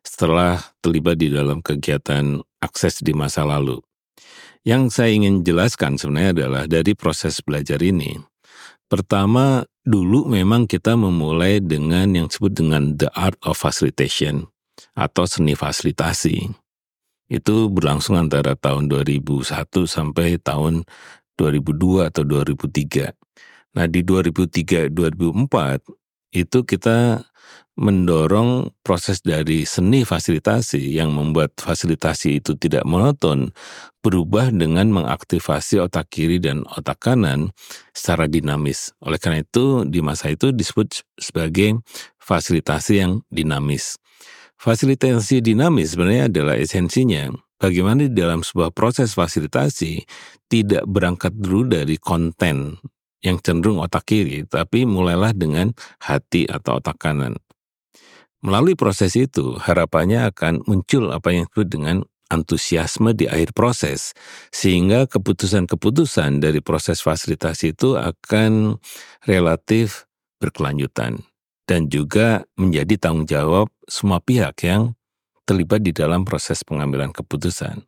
setelah 0.04 0.62
terlibat 0.84 1.18
di 1.18 1.32
dalam 1.32 1.64
kegiatan 1.64 2.44
akses 2.60 3.02
di 3.02 3.16
masa 3.16 3.48
lalu. 3.48 3.80
Yang 4.64 4.96
saya 4.96 5.12
ingin 5.12 5.44
jelaskan 5.44 6.00
sebenarnya 6.00 6.32
adalah 6.40 6.64
dari 6.70 6.96
proses 6.96 7.44
belajar 7.44 7.84
ini. 7.84 8.16
Pertama, 8.88 9.68
dulu 9.84 10.30
memang 10.30 10.70
kita 10.70 10.96
memulai 10.96 11.60
dengan 11.60 12.08
yang 12.16 12.32
disebut 12.32 12.54
dengan 12.56 12.96
the 12.96 13.12
art 13.12 13.36
of 13.44 13.60
facilitation 13.60 14.48
atau 14.96 15.28
seni 15.28 15.58
fasilitasi. 15.58 16.54
Itu 17.28 17.68
berlangsung 17.74 18.16
antara 18.16 18.56
tahun 18.56 18.88
2001 18.88 19.44
sampai 19.90 20.38
tahun 20.40 20.86
2002 21.44 22.08
atau 22.08 22.24
2003. 22.24 23.12
Nah, 23.76 23.86
di 23.90 24.06
2003 24.06 24.88
2004 24.88 25.84
itu 26.34 26.60
kita 26.64 27.22
mendorong 27.74 28.70
proses 28.86 29.26
dari 29.26 29.66
seni 29.66 30.06
fasilitasi 30.06 30.94
yang 30.94 31.10
membuat 31.10 31.58
fasilitasi 31.58 32.38
itu 32.38 32.54
tidak 32.54 32.86
monoton 32.86 33.50
berubah 34.06 34.54
dengan 34.54 34.94
mengaktifasi 34.94 35.82
otak 35.82 36.14
kiri 36.14 36.38
dan 36.38 36.62
otak 36.70 37.02
kanan 37.02 37.50
secara 37.90 38.30
dinamis. 38.30 38.94
Oleh 39.02 39.18
karena 39.18 39.42
itu 39.42 39.90
di 39.90 40.06
masa 40.06 40.30
itu 40.30 40.54
disebut 40.54 41.02
sebagai 41.18 41.82
fasilitasi 42.22 42.94
yang 43.02 43.26
dinamis. 43.34 43.98
Fasilitasi 44.62 45.42
dinamis 45.42 45.98
sebenarnya 45.98 46.30
adalah 46.30 46.56
esensinya 46.62 47.34
bagaimana 47.64 48.12
di 48.12 48.12
dalam 48.12 48.44
sebuah 48.44 48.76
proses 48.76 49.16
fasilitasi 49.16 50.04
tidak 50.52 50.84
berangkat 50.84 51.32
dulu 51.32 51.72
dari 51.72 51.96
konten 51.96 52.76
yang 53.24 53.40
cenderung 53.40 53.80
otak 53.80 54.04
kiri, 54.04 54.44
tapi 54.44 54.84
mulailah 54.84 55.32
dengan 55.32 55.72
hati 56.04 56.44
atau 56.44 56.84
otak 56.84 57.00
kanan. 57.00 57.40
Melalui 58.44 58.76
proses 58.76 59.16
itu, 59.16 59.56
harapannya 59.56 60.28
akan 60.28 60.68
muncul 60.68 61.16
apa 61.16 61.32
yang 61.32 61.48
disebut 61.48 61.68
dengan 61.72 61.98
antusiasme 62.28 63.16
di 63.16 63.32
akhir 63.32 63.56
proses, 63.56 64.12
sehingga 64.52 65.08
keputusan-keputusan 65.08 66.44
dari 66.44 66.60
proses 66.60 67.00
fasilitasi 67.00 67.72
itu 67.72 67.96
akan 67.96 68.76
relatif 69.24 70.12
berkelanjutan 70.44 71.24
dan 71.64 71.88
juga 71.88 72.44
menjadi 72.60 73.00
tanggung 73.00 73.24
jawab 73.24 73.72
semua 73.88 74.20
pihak 74.20 74.60
yang 74.68 74.92
terlibat 75.44 75.84
di 75.84 75.92
dalam 75.92 76.24
proses 76.24 76.64
pengambilan 76.64 77.12
keputusan. 77.12 77.84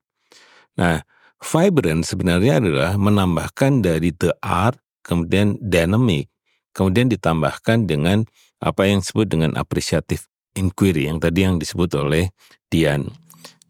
Nah, 0.75 1.01
vibrant 1.39 2.03
sebenarnya 2.03 2.59
adalah 2.59 2.91
menambahkan 2.99 3.83
dari 3.83 4.11
the 4.11 4.35
art, 4.43 4.79
kemudian 5.03 5.55
dynamic, 5.63 6.27
kemudian 6.75 7.07
ditambahkan 7.07 7.87
dengan 7.87 8.27
apa 8.59 8.87
yang 8.87 8.99
disebut 9.03 9.27
dengan 9.27 9.51
apresiatif 9.55 10.27
inquiry 10.55 11.07
yang 11.11 11.19
tadi 11.19 11.43
yang 11.43 11.59
disebut 11.59 11.91
oleh 11.99 12.31
Dian. 12.71 13.11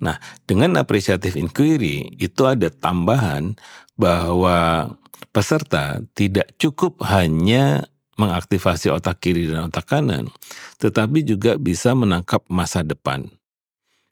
Nah, 0.01 0.19
dengan 0.45 0.75
apresiatif 0.77 1.33
inquiry 1.39 2.15
itu 2.19 2.45
ada 2.45 2.69
tambahan 2.69 3.57
bahwa 3.95 4.91
peserta 5.31 6.03
tidak 6.13 6.51
cukup 6.59 6.99
hanya 7.07 7.87
mengaktifasi 8.15 8.91
otak 8.91 9.19
kiri 9.19 9.51
dan 9.51 9.67
otak 9.67 9.87
kanan, 9.87 10.31
tetapi 10.79 11.23
juga 11.23 11.59
bisa 11.59 11.91
menangkap 11.91 12.43
masa 12.47 12.83
depan. 12.83 13.27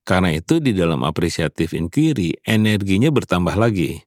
Karena 0.04 0.36
itu 0.36 0.60
di 0.60 0.76
dalam 0.76 1.08
apresiatif 1.08 1.72
inquiry, 1.72 2.36
energinya 2.44 3.08
bertambah 3.08 3.56
lagi. 3.56 4.04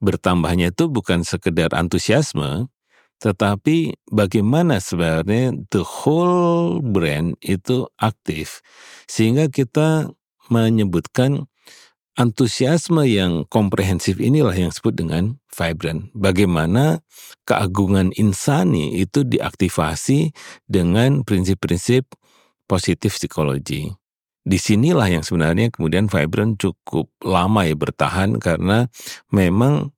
Bertambahnya 0.00 0.72
itu 0.72 0.88
bukan 0.88 1.24
sekedar 1.24 1.72
antusiasme, 1.76 2.72
tetapi 3.20 3.96
bagaimana 4.12 4.80
sebenarnya 4.82 5.56
the 5.72 5.80
whole 5.80 6.84
brand 6.84 7.38
itu 7.40 7.88
aktif 7.96 8.60
sehingga 9.08 9.48
kita 9.48 10.12
menyebutkan 10.52 11.48
antusiasme 12.20 13.00
yang 13.08 13.48
komprehensif 13.48 14.20
inilah 14.20 14.52
yang 14.54 14.70
disebut 14.70 14.94
dengan 14.94 15.40
vibrant. 15.50 16.12
Bagaimana 16.12 17.00
keagungan 17.48 18.12
insani 18.14 19.00
itu 19.00 19.24
diaktifasi 19.24 20.30
dengan 20.68 21.24
prinsip-prinsip 21.24 22.06
positif 22.68 23.16
psikologi. 23.16 24.03
Di 24.44 24.60
sinilah 24.60 25.08
yang 25.08 25.24
sebenarnya 25.24 25.72
kemudian 25.72 26.12
vibrant 26.12 26.60
cukup 26.60 27.08
lama 27.24 27.64
ya 27.64 27.72
bertahan 27.72 28.36
karena 28.36 28.92
memang 29.32 29.96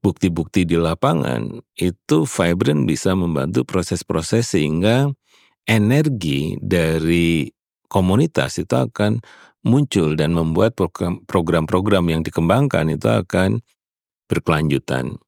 bukti-bukti 0.00 0.64
di 0.64 0.76
lapangan 0.80 1.60
itu 1.76 2.24
Vibrant 2.24 2.88
bisa 2.88 3.12
membantu 3.12 3.68
proses-proses 3.68 4.52
sehingga 4.56 5.12
energi 5.68 6.56
dari 6.60 7.52
komunitas 7.88 8.60
itu 8.60 8.72
akan 8.76 9.20
muncul 9.60 10.16
dan 10.16 10.32
membuat 10.32 10.72
program-program 11.28 12.04
yang 12.08 12.22
dikembangkan 12.24 12.96
itu 12.96 13.08
akan 13.12 13.60
berkelanjutan. 14.24 15.20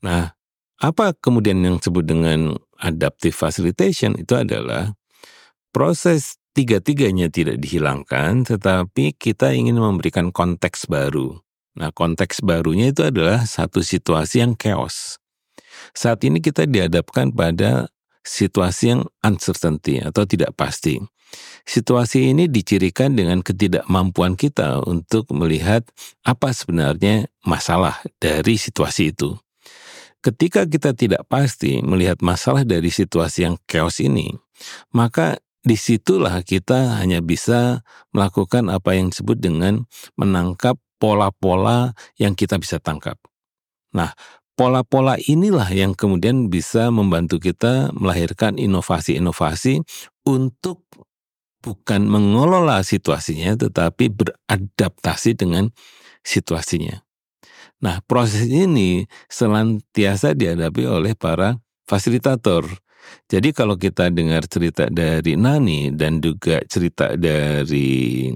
Nah, 0.00 0.32
apa 0.80 1.12
kemudian 1.20 1.60
yang 1.60 1.76
disebut 1.76 2.04
dengan 2.08 2.56
adaptive 2.80 3.36
facilitation 3.36 4.16
itu 4.16 4.32
adalah 4.32 4.96
proses 5.76 6.40
tiga-tiganya 6.54 7.28
tidak 7.28 7.58
dihilangkan, 7.58 8.46
tetapi 8.46 9.18
kita 9.18 9.52
ingin 9.52 9.76
memberikan 9.76 10.30
konteks 10.30 10.86
baru. 10.86 11.42
Nah, 11.74 11.90
konteks 11.90 12.40
barunya 12.46 12.94
itu 12.94 13.02
adalah 13.02 13.42
satu 13.42 13.82
situasi 13.82 14.46
yang 14.46 14.54
chaos. 14.54 15.18
Saat 15.90 16.22
ini 16.22 16.38
kita 16.38 16.70
dihadapkan 16.70 17.34
pada 17.34 17.90
situasi 18.22 18.94
yang 18.94 19.02
uncertainty 19.26 20.00
atau 20.00 20.24
tidak 20.24 20.54
pasti. 20.54 21.02
Situasi 21.66 22.30
ini 22.30 22.46
dicirikan 22.46 23.18
dengan 23.18 23.42
ketidakmampuan 23.42 24.38
kita 24.38 24.86
untuk 24.86 25.26
melihat 25.34 25.82
apa 26.22 26.54
sebenarnya 26.54 27.26
masalah 27.42 27.98
dari 28.22 28.54
situasi 28.54 29.10
itu. 29.10 29.34
Ketika 30.24 30.64
kita 30.64 30.96
tidak 30.96 31.28
pasti 31.28 31.84
melihat 31.84 32.22
masalah 32.24 32.64
dari 32.64 32.88
situasi 32.88 33.44
yang 33.44 33.56
chaos 33.68 34.00
ini, 34.00 34.32
maka 34.94 35.36
di 35.64 35.76
situlah 35.80 36.44
kita 36.44 37.00
hanya 37.00 37.24
bisa 37.24 37.80
melakukan 38.12 38.68
apa 38.68 38.94
yang 38.94 39.08
disebut 39.08 39.40
dengan 39.40 39.88
menangkap 40.20 40.76
pola-pola 41.00 41.96
yang 42.20 42.36
kita 42.36 42.60
bisa 42.60 42.76
tangkap. 42.76 43.16
Nah, 43.96 44.12
pola-pola 44.54 45.16
inilah 45.24 45.66
yang 45.72 45.96
kemudian 45.96 46.52
bisa 46.52 46.92
membantu 46.92 47.40
kita 47.40 47.90
melahirkan 47.96 48.60
inovasi-inovasi 48.60 49.80
untuk 50.28 50.84
bukan 51.64 52.04
mengelola 52.04 52.84
situasinya, 52.84 53.56
tetapi 53.56 54.12
beradaptasi 54.12 55.32
dengan 55.32 55.72
situasinya. 56.20 57.00
Nah, 57.80 58.04
proses 58.04 58.48
ini 58.48 59.08
senantiasa 59.32 60.36
dihadapi 60.36 60.84
oleh 60.84 61.16
para 61.16 61.56
fasilitator. 61.88 62.68
Jadi 63.28 63.56
kalau 63.56 63.80
kita 63.80 64.12
dengar 64.12 64.44
cerita 64.48 64.88
dari 64.88 65.34
Nani 65.34 65.92
dan 65.92 66.20
juga 66.20 66.60
cerita 66.68 67.16
dari 67.16 68.32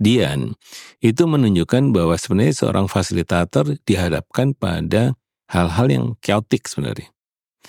Dian, 0.00 0.56
itu 1.04 1.22
menunjukkan 1.28 1.92
bahwa 1.92 2.16
sebenarnya 2.16 2.56
seorang 2.56 2.86
fasilitator 2.88 3.76
dihadapkan 3.84 4.56
pada 4.56 5.12
hal-hal 5.52 5.86
yang 5.92 6.06
chaotic 6.24 6.64
sebenarnya. 6.68 7.12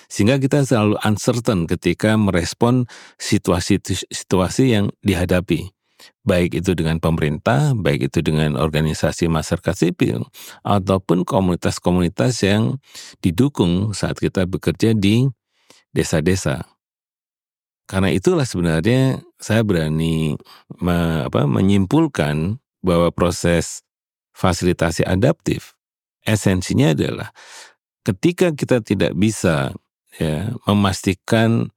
Sehingga 0.08 0.40
kita 0.40 0.64
selalu 0.64 1.00
uncertain 1.04 1.68
ketika 1.68 2.16
merespon 2.16 2.88
situasi-situasi 3.20 4.64
yang 4.76 4.92
dihadapi. 5.04 5.72
Baik 6.22 6.62
itu 6.62 6.74
dengan 6.74 6.98
pemerintah, 6.98 7.74
baik 7.78 8.10
itu 8.10 8.26
dengan 8.26 8.58
organisasi 8.58 9.30
masyarakat 9.30 9.76
sipil, 9.78 10.26
ataupun 10.66 11.26
komunitas-komunitas 11.26 12.42
yang 12.46 12.82
didukung 13.22 13.94
saat 13.94 14.18
kita 14.18 14.46
bekerja 14.50 14.98
di 14.98 15.30
desa-desa. 15.91 16.65
Karena 17.88 18.08
itulah 18.08 18.47
sebenarnya 18.47 19.19
saya 19.36 19.67
berani 19.67 20.39
me, 20.80 21.27
apa, 21.27 21.43
menyimpulkan 21.43 22.60
bahwa 22.80 23.12
proses 23.12 23.84
fasilitasi 24.32 25.04
adaptif 25.04 25.75
esensinya 26.25 26.95
adalah 26.95 27.30
ketika 28.08 28.54
kita 28.54 28.82
tidak 28.82 29.13
bisa 29.13 29.73
ya 30.17 30.54
memastikan 30.65 31.69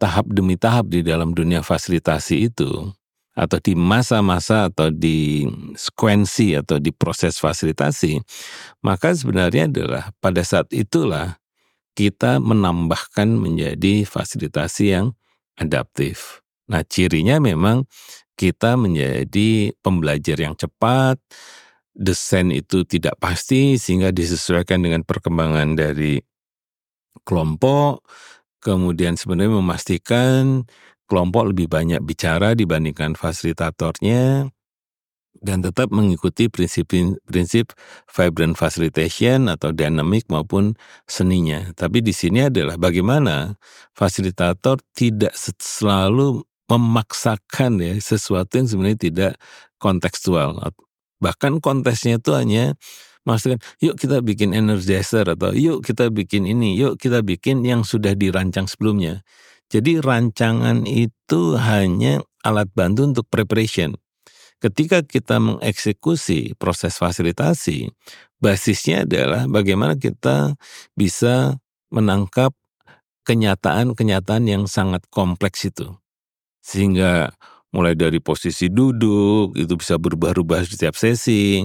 tahap 0.00 0.28
demi 0.28 0.56
tahap 0.56 0.88
di 0.88 1.00
dalam 1.04 1.32
dunia 1.32 1.64
fasilitasi 1.64 2.52
itu 2.52 2.92
atau 3.36 3.58
di 3.62 3.72
masa-masa 3.78 4.68
atau 4.68 4.92
di 4.92 5.48
sekuensi 5.78 6.58
atau 6.60 6.76
di 6.76 6.92
proses 6.92 7.40
fasilitasi 7.40 8.20
maka 8.84 9.16
sebenarnya 9.16 9.70
adalah 9.70 10.12
pada 10.20 10.44
saat 10.44 10.68
itulah 10.74 11.39
kita 12.00 12.40
menambahkan 12.40 13.28
menjadi 13.28 14.08
fasilitasi 14.08 14.96
yang 14.96 15.12
adaptif. 15.60 16.40
Nah, 16.72 16.80
cirinya 16.80 17.36
memang 17.36 17.84
kita 18.40 18.80
menjadi 18.80 19.76
pembelajar 19.84 20.40
yang 20.40 20.56
cepat, 20.56 21.20
desain 21.92 22.48
itu 22.56 22.88
tidak 22.88 23.20
pasti 23.20 23.76
sehingga 23.76 24.16
disesuaikan 24.16 24.80
dengan 24.80 25.04
perkembangan 25.04 25.76
dari 25.76 26.24
kelompok, 27.28 28.00
kemudian 28.64 29.20
sebenarnya 29.20 29.60
memastikan 29.60 30.64
kelompok 31.04 31.52
lebih 31.52 31.68
banyak 31.68 32.00
bicara 32.00 32.56
dibandingkan 32.56 33.12
fasilitatornya 33.12 34.48
dan 35.40 35.64
tetap 35.64 35.88
mengikuti 35.88 36.52
prinsip-prinsip 36.52 37.72
vibrant 38.12 38.54
facilitation 38.54 39.48
atau 39.48 39.72
dynamic 39.72 40.28
maupun 40.28 40.76
seninya. 41.08 41.72
Tapi 41.72 42.04
di 42.04 42.12
sini 42.12 42.46
adalah 42.46 42.76
bagaimana 42.76 43.56
fasilitator 43.96 44.78
tidak 44.92 45.32
selalu 45.36 46.44
memaksakan 46.70 47.82
ya 47.82 47.94
sesuatu 47.98 48.60
yang 48.60 48.68
sebenarnya 48.68 49.00
tidak 49.00 49.32
kontekstual. 49.82 50.54
Bahkan 51.18 51.58
kontesnya 51.58 52.22
itu 52.22 52.30
hanya 52.36 52.78
maksudnya 53.26 53.58
yuk 53.82 53.98
kita 53.98 54.22
bikin 54.22 54.54
energizer 54.54 55.26
atau 55.26 55.50
yuk 55.56 55.82
kita 55.82 56.12
bikin 56.12 56.46
ini, 56.46 56.78
yuk 56.78 57.00
kita 57.00 57.24
bikin 57.26 57.66
yang 57.66 57.82
sudah 57.82 58.14
dirancang 58.14 58.70
sebelumnya. 58.70 59.24
Jadi 59.70 60.02
rancangan 60.02 60.82
itu 60.84 61.54
hanya 61.54 62.22
alat 62.42 62.66
bantu 62.74 63.06
untuk 63.06 63.26
preparation. 63.30 63.94
Ketika 64.60 65.00
kita 65.00 65.40
mengeksekusi 65.40 66.52
proses 66.60 67.00
fasilitasi, 67.00 67.88
basisnya 68.44 69.08
adalah 69.08 69.48
bagaimana 69.48 69.96
kita 69.96 70.52
bisa 70.92 71.56
menangkap 71.88 72.52
kenyataan-kenyataan 73.24 74.44
yang 74.44 74.68
sangat 74.68 75.00
kompleks 75.08 75.64
itu. 75.64 75.96
Sehingga 76.60 77.32
mulai 77.72 77.96
dari 77.96 78.20
posisi 78.20 78.68
duduk, 78.68 79.56
itu 79.56 79.80
bisa 79.80 79.96
berubah-ubah 79.96 80.68
setiap 80.68 80.92
sesi, 80.92 81.64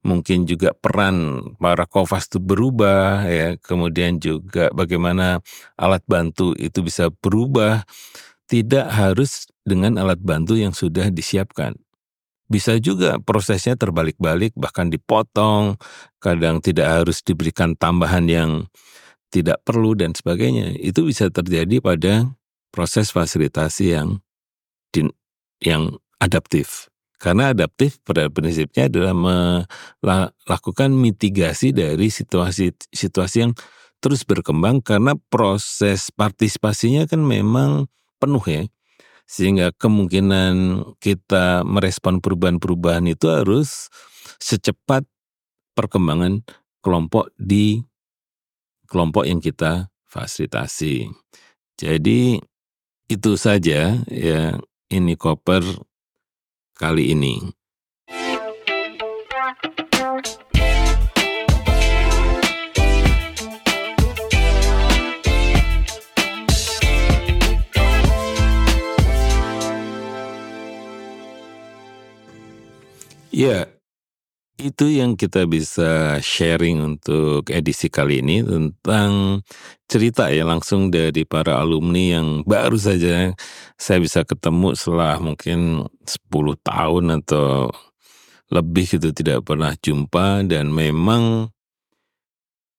mungkin 0.00 0.48
juga 0.48 0.72
peran 0.72 1.36
para 1.60 1.84
kofas 1.84 2.32
itu 2.32 2.40
berubah 2.40 3.28
ya. 3.28 3.60
Kemudian 3.60 4.16
juga 4.24 4.72
bagaimana 4.72 5.44
alat 5.76 6.00
bantu 6.08 6.56
itu 6.56 6.80
bisa 6.80 7.12
berubah. 7.12 7.84
Tidak 8.48 8.88
harus 8.88 9.48
dengan 9.64 10.00
alat 10.00 10.20
bantu 10.20 10.56
yang 10.56 10.72
sudah 10.72 11.08
disiapkan 11.08 11.72
bisa 12.52 12.76
juga 12.76 13.16
prosesnya 13.16 13.80
terbalik-balik 13.80 14.52
bahkan 14.52 14.92
dipotong 14.92 15.80
kadang 16.20 16.60
tidak 16.60 17.00
harus 17.00 17.24
diberikan 17.24 17.72
tambahan 17.72 18.28
yang 18.28 18.50
tidak 19.32 19.64
perlu 19.64 19.96
dan 19.96 20.12
sebagainya 20.12 20.76
itu 20.76 21.08
bisa 21.08 21.32
terjadi 21.32 21.80
pada 21.80 22.28
proses 22.68 23.08
fasilitasi 23.08 23.96
yang 23.96 24.20
yang 25.64 25.96
adaptif 26.20 26.92
karena 27.22 27.54
adaptif 27.54 28.02
pada 28.02 28.26
prinsipnya 28.26 28.90
adalah 28.90 29.14
melakukan 30.02 30.90
mitigasi 30.90 31.70
dari 31.70 32.10
situasi-situasi 32.10 33.36
yang 33.38 33.54
terus 34.02 34.26
berkembang 34.26 34.82
karena 34.82 35.14
proses 35.30 36.10
partisipasinya 36.10 37.06
kan 37.06 37.22
memang 37.22 37.86
penuh 38.18 38.42
ya. 38.42 38.66
Sehingga 39.32 39.72
kemungkinan 39.72 40.84
kita 41.00 41.64
merespon 41.64 42.20
perubahan-perubahan 42.20 43.08
itu 43.08 43.32
harus 43.32 43.88
secepat 44.36 45.08
perkembangan 45.72 46.44
kelompok 46.84 47.32
di 47.40 47.80
kelompok 48.84 49.24
yang 49.24 49.40
kita 49.40 49.88
fasilitasi. 50.04 51.08
Jadi 51.80 52.36
itu 53.08 53.30
saja 53.40 53.96
ya 54.04 54.60
ini 54.92 55.16
koper 55.16 55.64
kali 56.76 57.16
ini. 57.16 57.40
Ya, 73.32 73.64
itu 74.60 74.92
yang 74.92 75.16
kita 75.16 75.48
bisa 75.48 76.20
sharing 76.20 76.84
untuk 76.84 77.48
edisi 77.48 77.88
kali 77.88 78.20
ini 78.20 78.44
tentang 78.44 79.40
cerita 79.88 80.28
ya 80.28 80.44
langsung 80.44 80.92
dari 80.92 81.24
para 81.24 81.56
alumni 81.56 82.20
yang 82.20 82.44
baru 82.44 82.76
saja 82.76 83.32
saya 83.80 83.98
bisa 84.04 84.22
ketemu 84.28 84.76
setelah 84.76 85.16
mungkin 85.18 85.88
10 86.04 86.28
tahun 86.60 87.04
atau 87.24 87.72
lebih 88.52 89.00
itu 89.00 89.08
tidak 89.16 89.48
pernah 89.48 89.72
jumpa 89.80 90.44
dan 90.44 90.68
memang 90.68 91.48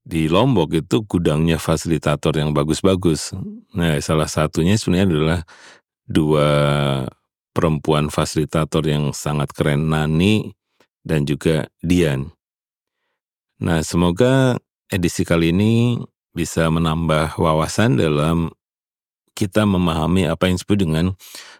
di 0.05 0.29
Lombok 0.29 0.77
itu 0.77 1.01
gudangnya 1.07 1.57
fasilitator 1.57 2.35
yang 2.35 2.51
bagus-bagus. 2.51 3.31
Nah, 3.71 3.97
salah 4.03 4.27
satunya 4.27 4.75
sebenarnya 4.75 5.07
adalah 5.09 5.39
dua 6.03 6.47
perempuan 7.53 8.09
fasilitator 8.09 8.83
yang 8.83 9.13
sangat 9.13 9.53
keren 9.53 9.93
Nani 9.93 10.51
dan 11.05 11.23
juga 11.29 11.69
Dian. 11.79 12.33
Nah, 13.61 13.85
semoga 13.85 14.57
edisi 14.89 15.23
kali 15.23 15.53
ini 15.53 16.01
bisa 16.33 16.67
menambah 16.67 17.37
wawasan 17.37 18.01
dalam 18.01 18.49
kita 19.37 19.65
memahami 19.65 20.29
apa 20.29 20.49
yang 20.49 20.57
disebut 20.57 20.77
dengan 20.83 21.05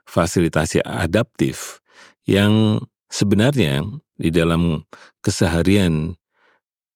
fasilitasi 0.10 0.82
adaptif 0.86 1.82
yang 2.26 2.82
sebenarnya 3.10 3.86
di 4.18 4.30
dalam 4.30 4.86
keseharian 5.22 6.18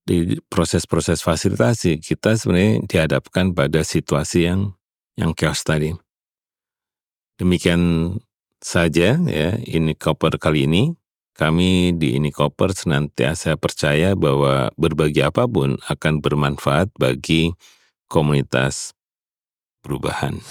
di 0.08 0.40
proses-proses 0.48 1.20
fasilitasi 1.20 2.00
kita 2.00 2.40
sebenarnya 2.40 2.86
dihadapkan 2.88 3.52
pada 3.52 3.84
situasi 3.84 4.48
yang 4.48 4.62
yang 5.20 5.36
chaos 5.36 5.66
tadi. 5.66 5.92
Demikian 7.38 8.16
saja 8.68 9.16
ya 9.16 9.50
ini 9.64 9.96
koper 9.96 10.36
kali 10.36 10.68
ini. 10.68 10.92
Kami 11.38 11.94
di 11.94 12.18
Ini 12.18 12.34
Koper 12.34 12.74
senantiasa 12.74 13.62
percaya 13.62 14.18
bahwa 14.18 14.74
berbagi 14.74 15.22
apa 15.22 15.46
pun 15.46 15.78
akan 15.86 16.18
bermanfaat 16.18 16.90
bagi 16.98 17.54
komunitas 18.10 18.98
perubahan. 19.86 20.42